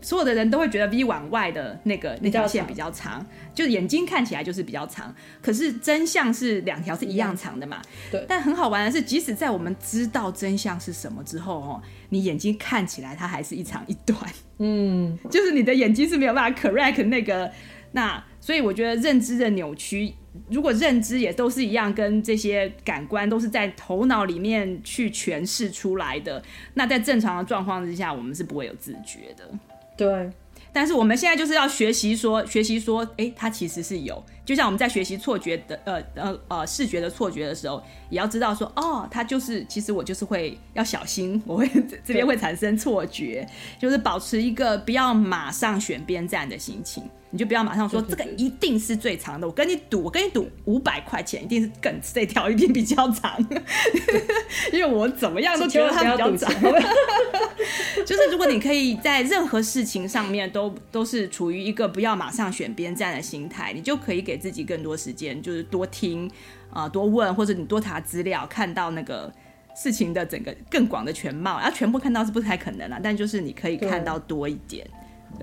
[0.00, 3.24] 所有的人都会觉得 V 往外的那个那条线比较长，
[3.54, 5.14] 就是眼睛看起来就是比较长。
[5.42, 7.82] 可是真相是两条是一样长的嘛？
[8.10, 8.24] 对。
[8.28, 14.18] 但很好玩的是，即使在我们知道真相是什么之后哦，你眼睛看起来它还是一长一短。
[14.58, 17.50] 嗯， 就是你的眼睛是没有办法 correct 那个。
[17.92, 20.12] 那所以我觉得认知的扭曲，
[20.50, 26.42] 如果认知也都是一样，跟这些感官都是在头脑里面去诠释出来的，
[26.74, 29.50] 那在正常的状况之下，我们是不会有自觉的。
[29.98, 30.30] 对，
[30.72, 41.68] 但是我们现在就是要学习说，学习说，哎、欸，它其实是有，就像我们在学习错觉的，呃呃呃，视觉的错觉的时候，也要知道说，哦，它就是，其实我就是会要小心，我会
[42.02, 43.46] 这边会产生错觉，
[43.78, 47.02] 就是保持一个不要马上选边站的心情。
[47.30, 53.38] 你就不要马上说这个一定是最长的，我跟你赌，我跟你赌五百块钱一定是更这条一定比较长，
[54.72, 56.50] 因为我怎么样都觉得它比较长。
[58.06, 66.26] 就是如果你可以在任何事情上面都都是处于一个不要马上选边站的心态，你就可以给自己更多时间，就是多听
[66.70, 69.30] 啊、呃，多问，或者你多查资料，看到那个
[69.76, 71.60] 事情的整个更广的全貌。
[71.60, 74.86] 要全部看到是不太可能了，但就是你可以看到多一点。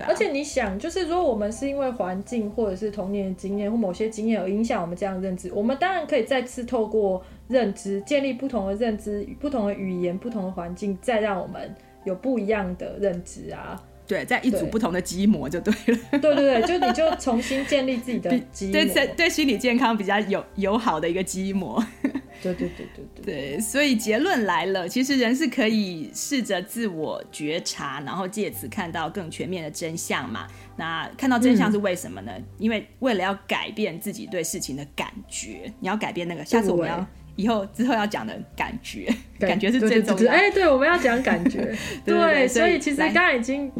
[0.08, 11.72] 而且你想，就是如果我们是因为环境或者是童年的经验或某些经验而影响我们这样的认知，我们当然可以再次透过认知建立不同的认知、不同的语言、不同的环境，再让我们
[12.04, 13.80] 有不一样的认知啊。
[14.06, 15.98] 对，在一组不同的基模就对了。
[16.18, 21.84] 对对对，就你就重新建立自己的 基模，对对对，心理健康比较友友好的一个基模。
[22.42, 30.46] 对对对对对，对，所以结论来了，其实人是可以试着自我觉察，然后借此看到更全面的真相嘛。
[30.76, 32.32] 那看到真相是为什么呢？
[32.36, 36.44] 嗯、因为为了要改变自己对事情的感觉，你要改变那个。
[36.44, 37.04] 下次我们要
[37.36, 39.08] 以后之后要讲的感觉，
[39.40, 40.30] 感觉是最重要的。
[40.30, 41.74] 哎，对，我们要讲感觉。
[42.04, 43.72] 对，所以其实刚刚已经。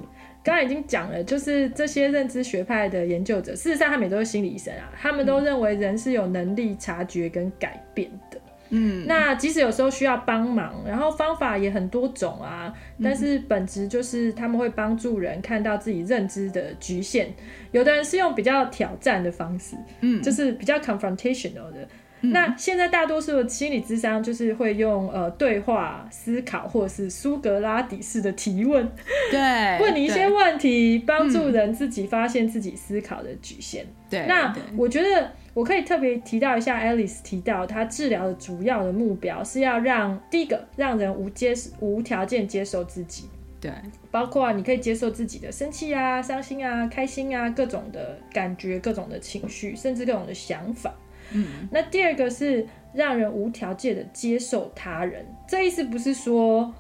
[0.46, 8.38] 刚才已经讲了，就是这些认知学派的研究者，事实上他们也都是心理医生啊，他们都认为人是有能力察觉跟改变的。
[8.68, 12.72] 嗯，那即使有时候需要帮忙，然后方法也很多种啊，
[13.02, 17.34] 但是本质就是他们会帮助人看到自己认知的局限。
[17.72, 21.88] 有的人是用比较挑战的方式，嗯，就是比较 confrontational 的。
[22.32, 28.88] 那现在大多数的心理智商就是会用呃对话思考，或者是苏格拉底式的提问，
[29.30, 33.86] 对，问你一些问题，帮助人自己发现自己思考的局限。
[34.08, 43.24] 对，那我觉得我可以特别提到一下，Alice 提到他治疗的主要的目标是要让第一个让人无接无条件接受自己，
[43.60, 43.72] 对，
[44.12, 50.94] 包括你可以接受自己的生气啊、伤心啊、开心啊各种的感觉、各种的情绪，甚至各种的想法。
[51.32, 56.72] 嗯，那第二个是让人无条件的接受他人，这意思不是说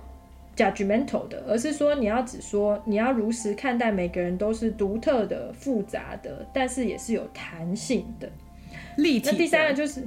[0.56, 8.28] judgmental 的，而是说你要只说你要如实看待每个人都是独特的、复杂的，但是也是有弹性的。
[8.96, 9.28] 立体。
[9.30, 10.02] 那第三个就是，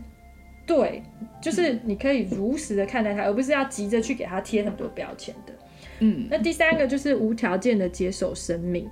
[0.66, 1.04] 对，
[1.42, 5.54] 就是你可以如实的看待他，而不是要急着去给他贴很多标签的。
[6.00, 8.90] 嗯，那第三个就是无条件的接受生命，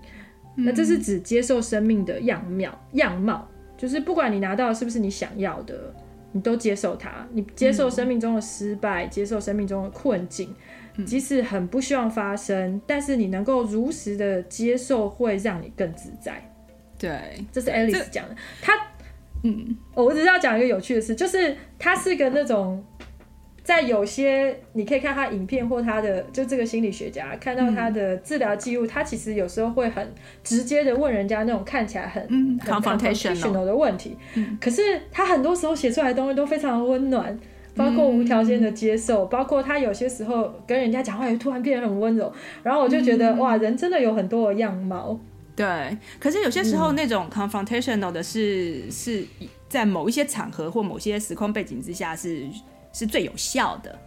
[0.55, 3.47] 那这是指接受生命的样貌样貌。
[3.77, 5.93] 就是不管你拿到的是不是你想要的，
[6.31, 7.25] 你都接受它。
[7.31, 10.53] 你接受生命中的失败，嗯、接受生命中的困境，
[11.05, 16.43] 即使很不希望发生，但是你能够如实的接受，会让你更自在。
[16.97, 18.35] 对，这是 Alice 讲的。
[18.61, 18.73] 他，
[19.43, 22.83] 嗯，我只是要讲一个有趣的事，就是他是个那种
[23.67, 37.37] 在有些你可以看他影片或他的就这个心理学家看到他的治疗记录，嗯、他其实有时候会很直接的问人家那种看起来很、嗯、很 confrontational 的问题，嗯、可是他很多时候写出来的东西都非常温暖。
[37.75, 45.19] 包括无条件的接受，嗯、包括他有些时候跟人家讲话也突然变得很温柔，然后我就觉得、嗯、哇，人真的有很多的样貌。
[45.55, 49.23] 对，可是有些时候那种 confrontational 的是、嗯、是
[49.69, 52.47] 在某一些场合或某些时空背景之下是
[52.97, 53.97] 是最有效的。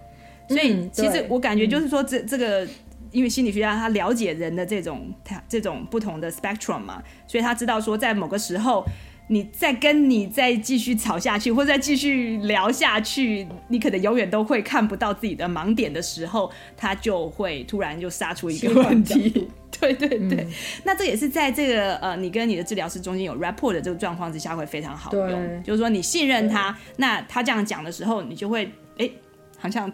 [0.48, 2.66] 所以其实我感觉就是说这，这这个
[3.12, 8.84] 因为心理学家他了解人的这种他这种不同的 spectrum 嘛，所以他知道说在某个时候。
[9.32, 19.48] 你再跟你再继续吵下去，或者再继续聊下去，你可能永远都会看不到自己的盲点的时候，他就会突然就杀出一个 问题。
[19.94, 20.52] 对对对，嗯、
[20.84, 25.62] 那这也是在这个呃，你跟你的治疗师中间有 rapport 的这个状况之下会非常好用。
[25.62, 28.64] 就是说你信任他，那他这样讲的时候，你就会
[28.98, 29.12] 哎、欸，
[29.58, 29.90] 好像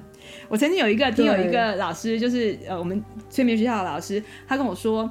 [0.49, 5.11] 我曾经有一个听有一个老师，就是呃，我们催眠学校的老师，他跟我说。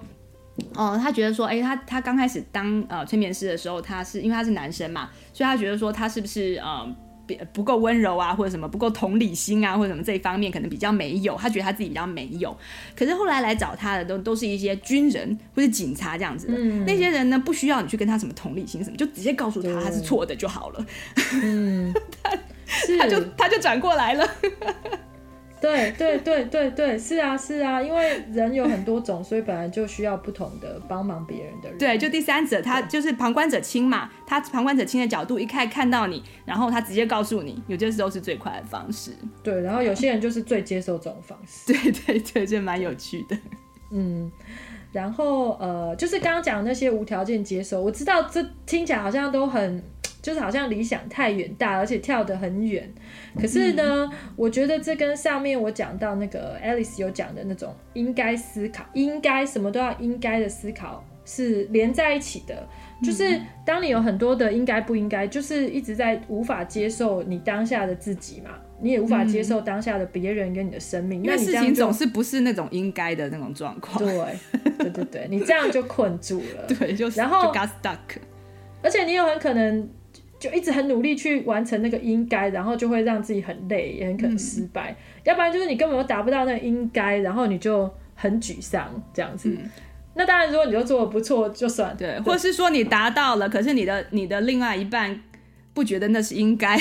[0.73, 6.95] 哦，他觉得说，哎、欸，他他刚开始当呃催眠师的时候，他是因为他是男生嘛，所以他觉得说他是不是呃
[7.53, 12.55] 不够温柔啊，或者什么不够同理心啊，或者什么这一方面可能比较没有，他觉得他自己比较没有。
[12.95, 20.85] 可是后来来找他的都都是一些军人或者警察这样子的，嗯、那些人呢不需要你去跟他什么同理心什么，就直接告诉他他是错的就好了。
[21.41, 22.37] 嗯， 他
[22.99, 24.27] 他就他就转过来了。
[25.61, 31.77] 对对对对对，是啊是啊，因为人有很多种，所以本来就需要不同的帮忙别人的人。
[31.77, 39.11] 对，就第三者，他就是旁观者清嘛，他旁观者清的角度一看看到你，然后他直接告诉你，有些时候是最快的方式。
[39.41, 41.71] 对，然后有些人就是最接受这种方式。
[41.73, 43.37] 对对对，这蛮有趣的。
[43.91, 44.31] 嗯，
[44.91, 49.83] 然后呃，就是刚刚讲的那些无条件接受，我知道这听起来好像都很。
[50.25, 52.91] 就是好像理想太远大，而且跳得很远。
[53.39, 62.67] 可是呢，嗯、我觉得这跟上面我讲到那个 Alice 有讲的那种应该思考，应该什么都要应该的思考是连在一起的。
[63.03, 68.49] 就是当你有很多的应该不应该，就是一直在无法接受你当下的自己嘛，
[68.81, 71.21] 你也无法接受当下的别人跟你的生命。
[71.21, 73.99] 因为事情总是不是那种应该的那种状况。
[74.03, 74.35] 对，
[74.79, 76.65] 对对对，你这样就困住了。
[76.67, 77.99] 对，就是然后就 got stuck。
[78.81, 79.87] 而且你有很可能。
[80.45, 84.91] 就一直很努力去完成那个应该，然后就会让自己很累，也很可能失败。
[84.91, 89.49] 嗯、要不然就是你根本都达不到那个应该，然后你就很沮丧这样子。
[89.49, 89.69] 嗯、
[90.13, 95.19] 那当然，如果你都做的不错，就算对，对或是说你达到了，可是你的你的另外一半。
[95.73, 96.79] 不觉得那是应该？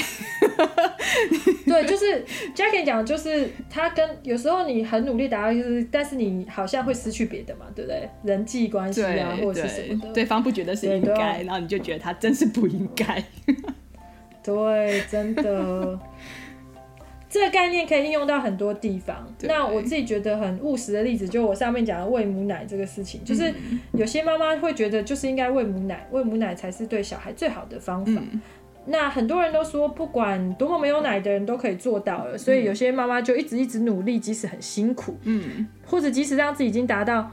[1.67, 2.25] 对，就是
[2.55, 8.09] Jackie 讲，就是他跟有时候你很努力达到，就是但是你好像会失去别的嘛，对不对？
[8.23, 13.23] 人际关系啊，或者是什么的，对方不觉得是应该，然后你就觉得他真是不应该。
[14.45, 15.99] 对，真的，
[17.31, 19.27] 这个概念可以应用到很多地方。
[19.43, 23.53] 那我自己觉得很务实的例子，就我上面讲的喂母奶这个事情，就是
[23.93, 28.13] 有些妈妈会觉得，就是应该喂母奶，喂母奶才是对小孩最好的方法。
[28.33, 28.41] 嗯
[28.87, 37.31] 那很多人都说，不管多么没有奶的人都可以做到了，所以有些妈妈就一直一直努力，即使很辛苦，嗯，或者即使让自己已经达到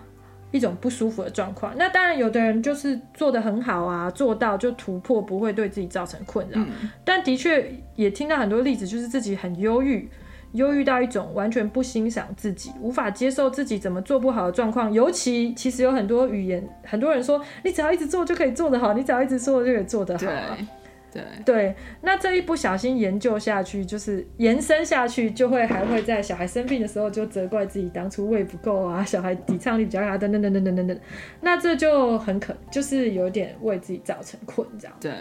[0.51, 1.73] 一种不舒服的状况。
[1.77, 6.61] 那当然，有的人就是做得很好啊，做到就突破，不会对自己造成困扰。
[6.61, 10.09] 嗯，但的确也听到很多例子，就是自己很忧郁，
[10.53, 14.91] 忧郁到一种完全不欣赏自己，无法接受自己怎么做不好的状况。
[14.91, 20.57] 尤其其实有很多语言，很多人说，你只要一直做就可以做得好，你只要一直做就可以做得好啊。
[21.13, 30.99] 对对，那这一不小心研究下去，就是延伸下去，就会还会在小孩生病的时候就责怪自己当初喂不够啊，小孩抵抗力比较差，等等等等等等等，
[31.41, 34.89] 那这就很可，就是有点为自己造成困扰。
[35.01, 35.11] 对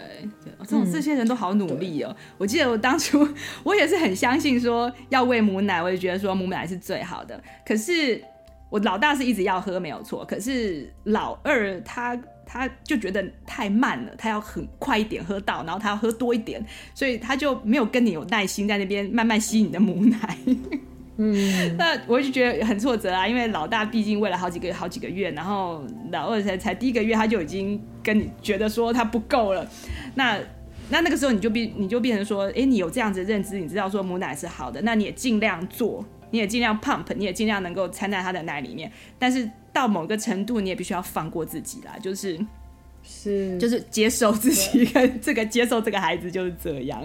[0.45, 2.15] 对，这种这些人都好努力哦。
[2.17, 3.27] 嗯、我记得我当初
[3.63, 7.37] 我也是很相信说要喂母奶，我也觉得说母奶是最好的。
[7.65, 8.23] 可是
[8.69, 12.17] 我老大是一直要喝没有错，可是老二他。
[12.53, 16.61] 他就觉得太慢了，他要很快一点喝到，然后他要喝多一点，
[16.93, 20.37] 所以他就没有跟你有耐心在那边慢慢吸你的母奶。
[21.15, 25.81] 嗯， 那我就觉得很挫折啊，因为老大毕竟喂了好几个好几个月，然后
[26.11, 29.65] 老二才才第一个月他就已经跟你觉得说他不够了。
[30.15, 30.37] 那
[30.89, 39.49] 那那个时候你就变你就变成说，哎、欸，你有这样子的认知，你知道说母奶是好的，那你也尽量做，你也尽量 pump，你也尽量能够掺在他的奶里面，但是。
[39.73, 42.37] 到某个程度，你也必须要放过自己啦，就是
[43.01, 47.01] 是就是接受自己跟这个接受这个孩子就是这样，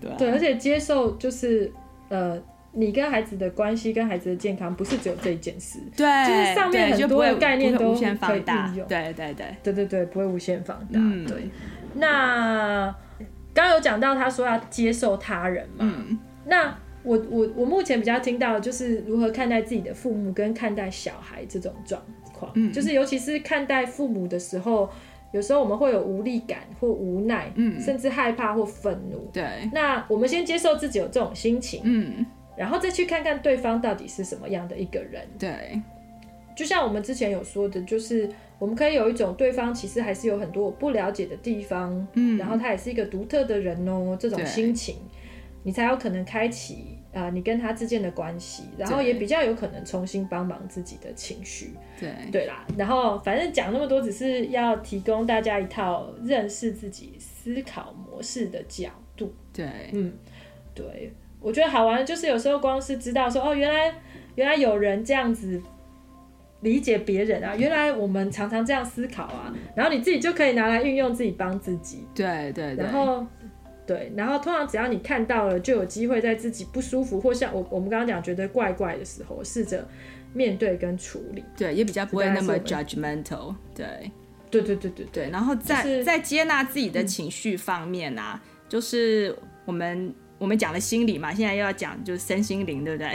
[0.00, 1.68] 对、啊、对，而且接受就是
[2.08, 2.40] 呃，
[2.70, 9.34] 你跟孩子的关系跟孩子的健康不是只有这一件事，对，就是上面很多的概念都无限放大，对对对
[9.64, 11.50] 对对对，不会无限放大，嗯、对。
[11.94, 12.94] 那
[13.52, 16.78] 刚有讲到他说要接受他人嘛，嗯、那。
[17.08, 22.02] 我我我目前比较听到的就是如何看待自己的父母跟看待小孩这种状
[22.34, 24.90] 况，嗯，就是尤其是看待父母的时候，
[25.32, 29.42] 有时候我们会有无力感或无奈，嗯，甚至害怕或愤怒，对。
[29.72, 32.26] 那我们先接受自己有这种心情，嗯，
[32.58, 35.80] 然后再去看看对方到底是什么样的一个人，对。
[36.54, 38.28] 就像我们之前有说的，就是
[38.58, 44.96] 我们可以有一种对方其实还是有很多我不了解的地方，嗯，然后他也是一个独特的人哦，这种心情，
[45.62, 46.97] 你才有可能开启。
[47.12, 52.66] 啊、呃，你跟他之间的关系，然后也比较有可能重新帮忙自己的情绪，对对啦。
[52.76, 59.34] 然后反正讲那么多，只是要提供大家一套认识自己思考模式的角度。
[59.52, 60.12] 对，嗯，
[60.74, 63.94] 对，我觉得好玩的就是有时候光是知道说，哦，原来
[64.34, 65.60] 原来有人这样子
[66.60, 72.06] 理解别人啊，原来我们常常这样思考啊，然后你自己就可以拿来运用自己帮自己。
[72.14, 73.26] 对对对，然后。
[73.88, 79.88] 对，然后通常只要你看到了，就有机会在自己不舒服或像我我们刚刚讲觉得怪怪的时候，试着
[80.34, 81.42] 面对跟处理。
[81.56, 83.54] 对，也比较不会那么 judgmental。
[83.74, 84.10] 对，
[84.50, 85.30] 对对对对对。
[85.30, 89.34] 然后在、就是、在接纳自己的情绪方面啊，嗯、就是
[89.64, 93.10] 我们我们讲了心理嘛，现在又要讲就是身心灵，对不对？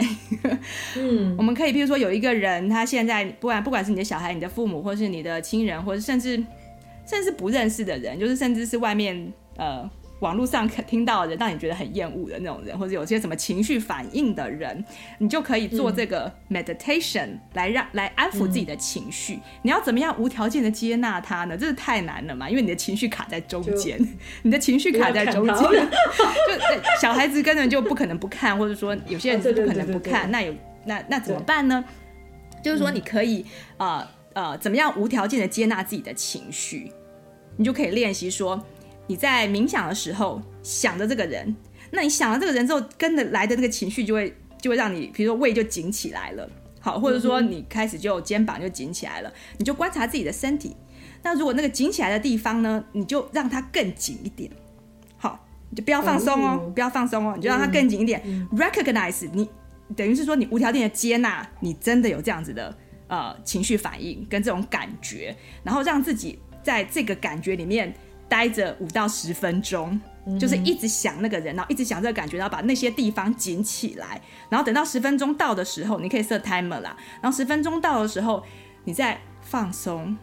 [0.98, 6.36] 嗯，我们可以譬如说有一个人，他现在不管不管是你的小孩、你的父母，或是你的亲人，或者甚至
[7.06, 9.88] 甚至不认识的人，就是甚至是外面呃。
[10.24, 14.82] 网络上听到的人，让你觉得很厌恶的那种人，或者有些什么情绪反应的人，
[15.18, 19.34] 你就可以做这个 meditation 来让来安抚自己的情绪。
[19.34, 21.54] 嗯、你要怎么样无条件的接纳他呢？
[21.54, 24.00] 这是太难了嘛，因为你的情绪卡在中间，
[24.40, 30.54] 你的情绪卡在中间， 就小孩子根本就不可能不看，或者说有些人是不可能不看，那有
[30.86, 31.84] 那那怎么办呢？
[32.62, 33.44] 就是说你可以
[33.76, 36.90] 呃呃怎么样无条件的接纳自己的情绪，
[37.58, 38.64] 你就可以练习说。
[39.06, 41.54] 你在冥想的时候想着这个人，
[41.90, 46.48] 那你想了这个人之后，跟着来的那个情绪就会就会让你，比如说胃就紧起来了，
[46.80, 50.74] 好，或者说你开始就肩膀就紧起来了，你就观察自己的身体。
[51.22, 54.50] 那如果那个紧起来的地方呢，你就让它更紧一点，
[55.18, 58.22] 好，你就不要放松哦，不要放松哦，你就让它更紧一点。
[58.52, 59.48] Recognize 你
[59.94, 62.74] 等于是说你无条件的接纳你真的有这样子的
[63.08, 67.94] 呃情绪反应跟这种感觉，然后让自己在这个感觉里面。
[68.28, 70.00] 待着五到十分钟，
[70.38, 76.96] 就是一直想那个人，然后一直想这个感觉，然后把那些地方紧起来，然后等到十分钟到的时候，你可以设 timer 啦。
[77.20, 78.42] 然后十分钟到的时候，
[78.84, 80.16] 你再放松。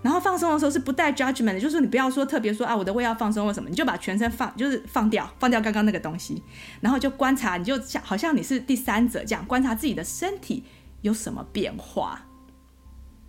[0.00, 6.40] 然后放松的时候是不带 judgment 的，就是说你不要说特别说啊，我的胃要放松或什么，你就把全身放，就是放掉，放掉刚刚那个东西，
[6.80, 10.62] 然后就观察，你就像好像你是第三者这样观察自己的身体
[11.02, 12.24] 有什么变化。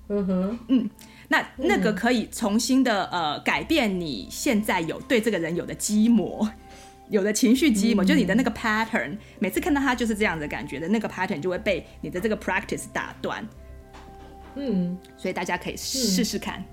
[0.10, 0.90] 嗯哼，嗯。
[1.32, 6.50] 那那个可以重新的呃改变你现在有对这个人有的积模，
[7.10, 13.48] 有的情绪积模，嗯、就是你的那个 pattern，每次看到他就是这样的感觉的那个 pattern 就会被你的这个 practice 打断。
[14.56, 16.66] 嗯，所以大家可以试试看。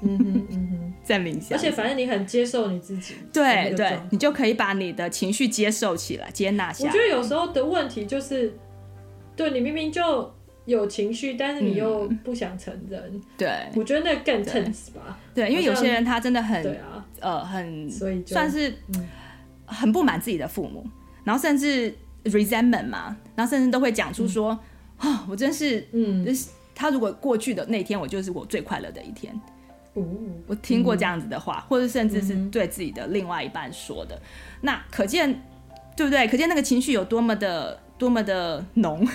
[0.00, 6.90] 嗯哼嗯哼， 在冥想，而且反正你很接受你自己，对对，你就可以把你的情绪接受起来，接纳下来。
[6.90, 8.56] 我觉得有时候的问题就是，
[9.36, 10.32] 对你明明就。
[10.68, 13.02] 有情绪，但是你又不想承认。
[13.10, 15.18] 嗯、对，我觉得那更 tense 吧。
[15.34, 18.74] 对，因为有些人他真的很，对啊，呃，很，所以算是
[19.64, 20.86] 很不满自己的父母，
[21.24, 21.94] 然后甚至
[22.24, 24.60] resentment 嘛，然后甚至都会讲出说，啊、
[25.04, 29.34] 嗯哦，我真是，嗯，就是他如果过去的那天，我就是我最快乐的一天。
[29.94, 30.04] 哦，
[30.46, 34.20] 我听过这样子的话，嗯、或者甚至是对自己的另外一半说的，嗯、
[34.60, 35.42] 那可见，
[35.96, 36.28] 对不对？
[36.28, 39.08] 可见那个情绪有多么的，多么的浓。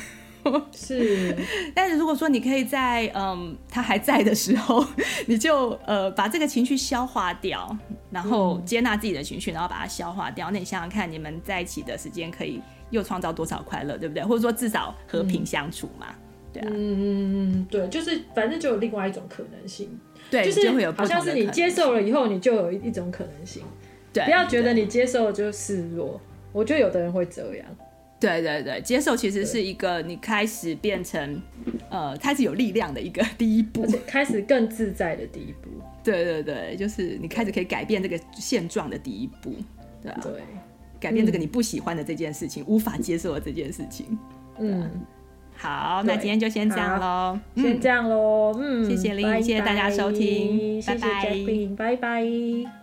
[0.71, 1.35] 是，
[1.73, 4.85] 但是如果说你可以在嗯他还在的时候，
[5.27, 7.75] 你就呃把这个情绪消化掉，
[8.11, 10.49] 然后接纳自己的情绪，然后把它消化掉。
[10.51, 14.23] 那你想想看，你们在一起的时间可以又创造多少快乐，对不对？
[14.23, 16.15] 或者说至少和平相处嘛，嗯、
[16.53, 19.97] 对啊，嗯嗯嗯对，就是反正就有另外一种可能性，
[20.29, 23.63] 对，就是好像是你接受了以后，你就有一种可能性，
[24.11, 26.19] 对，不要觉得你接受了就示弱，
[26.51, 27.65] 我觉得有的人会这样。
[28.23, 31.41] 对对对，接受其实是一个你开始变成，
[31.89, 35.69] 呃，开始有力量的一个第一步，开始更自在的第一步。
[36.01, 39.53] 对对对，就是你开始可以改变这个现状的第一步，
[40.01, 40.31] 对啊，对，
[41.01, 44.17] 改变这个你不喜欢的这件事情，嗯、无法接受的这件事情。
[44.57, 44.89] 嗯，
[45.57, 52.82] 好，那今天就先这样喽，先这样喽，嗯，谢谢 Lynne，谢谢大家收听，谢谢 Jacqueline，拜拜。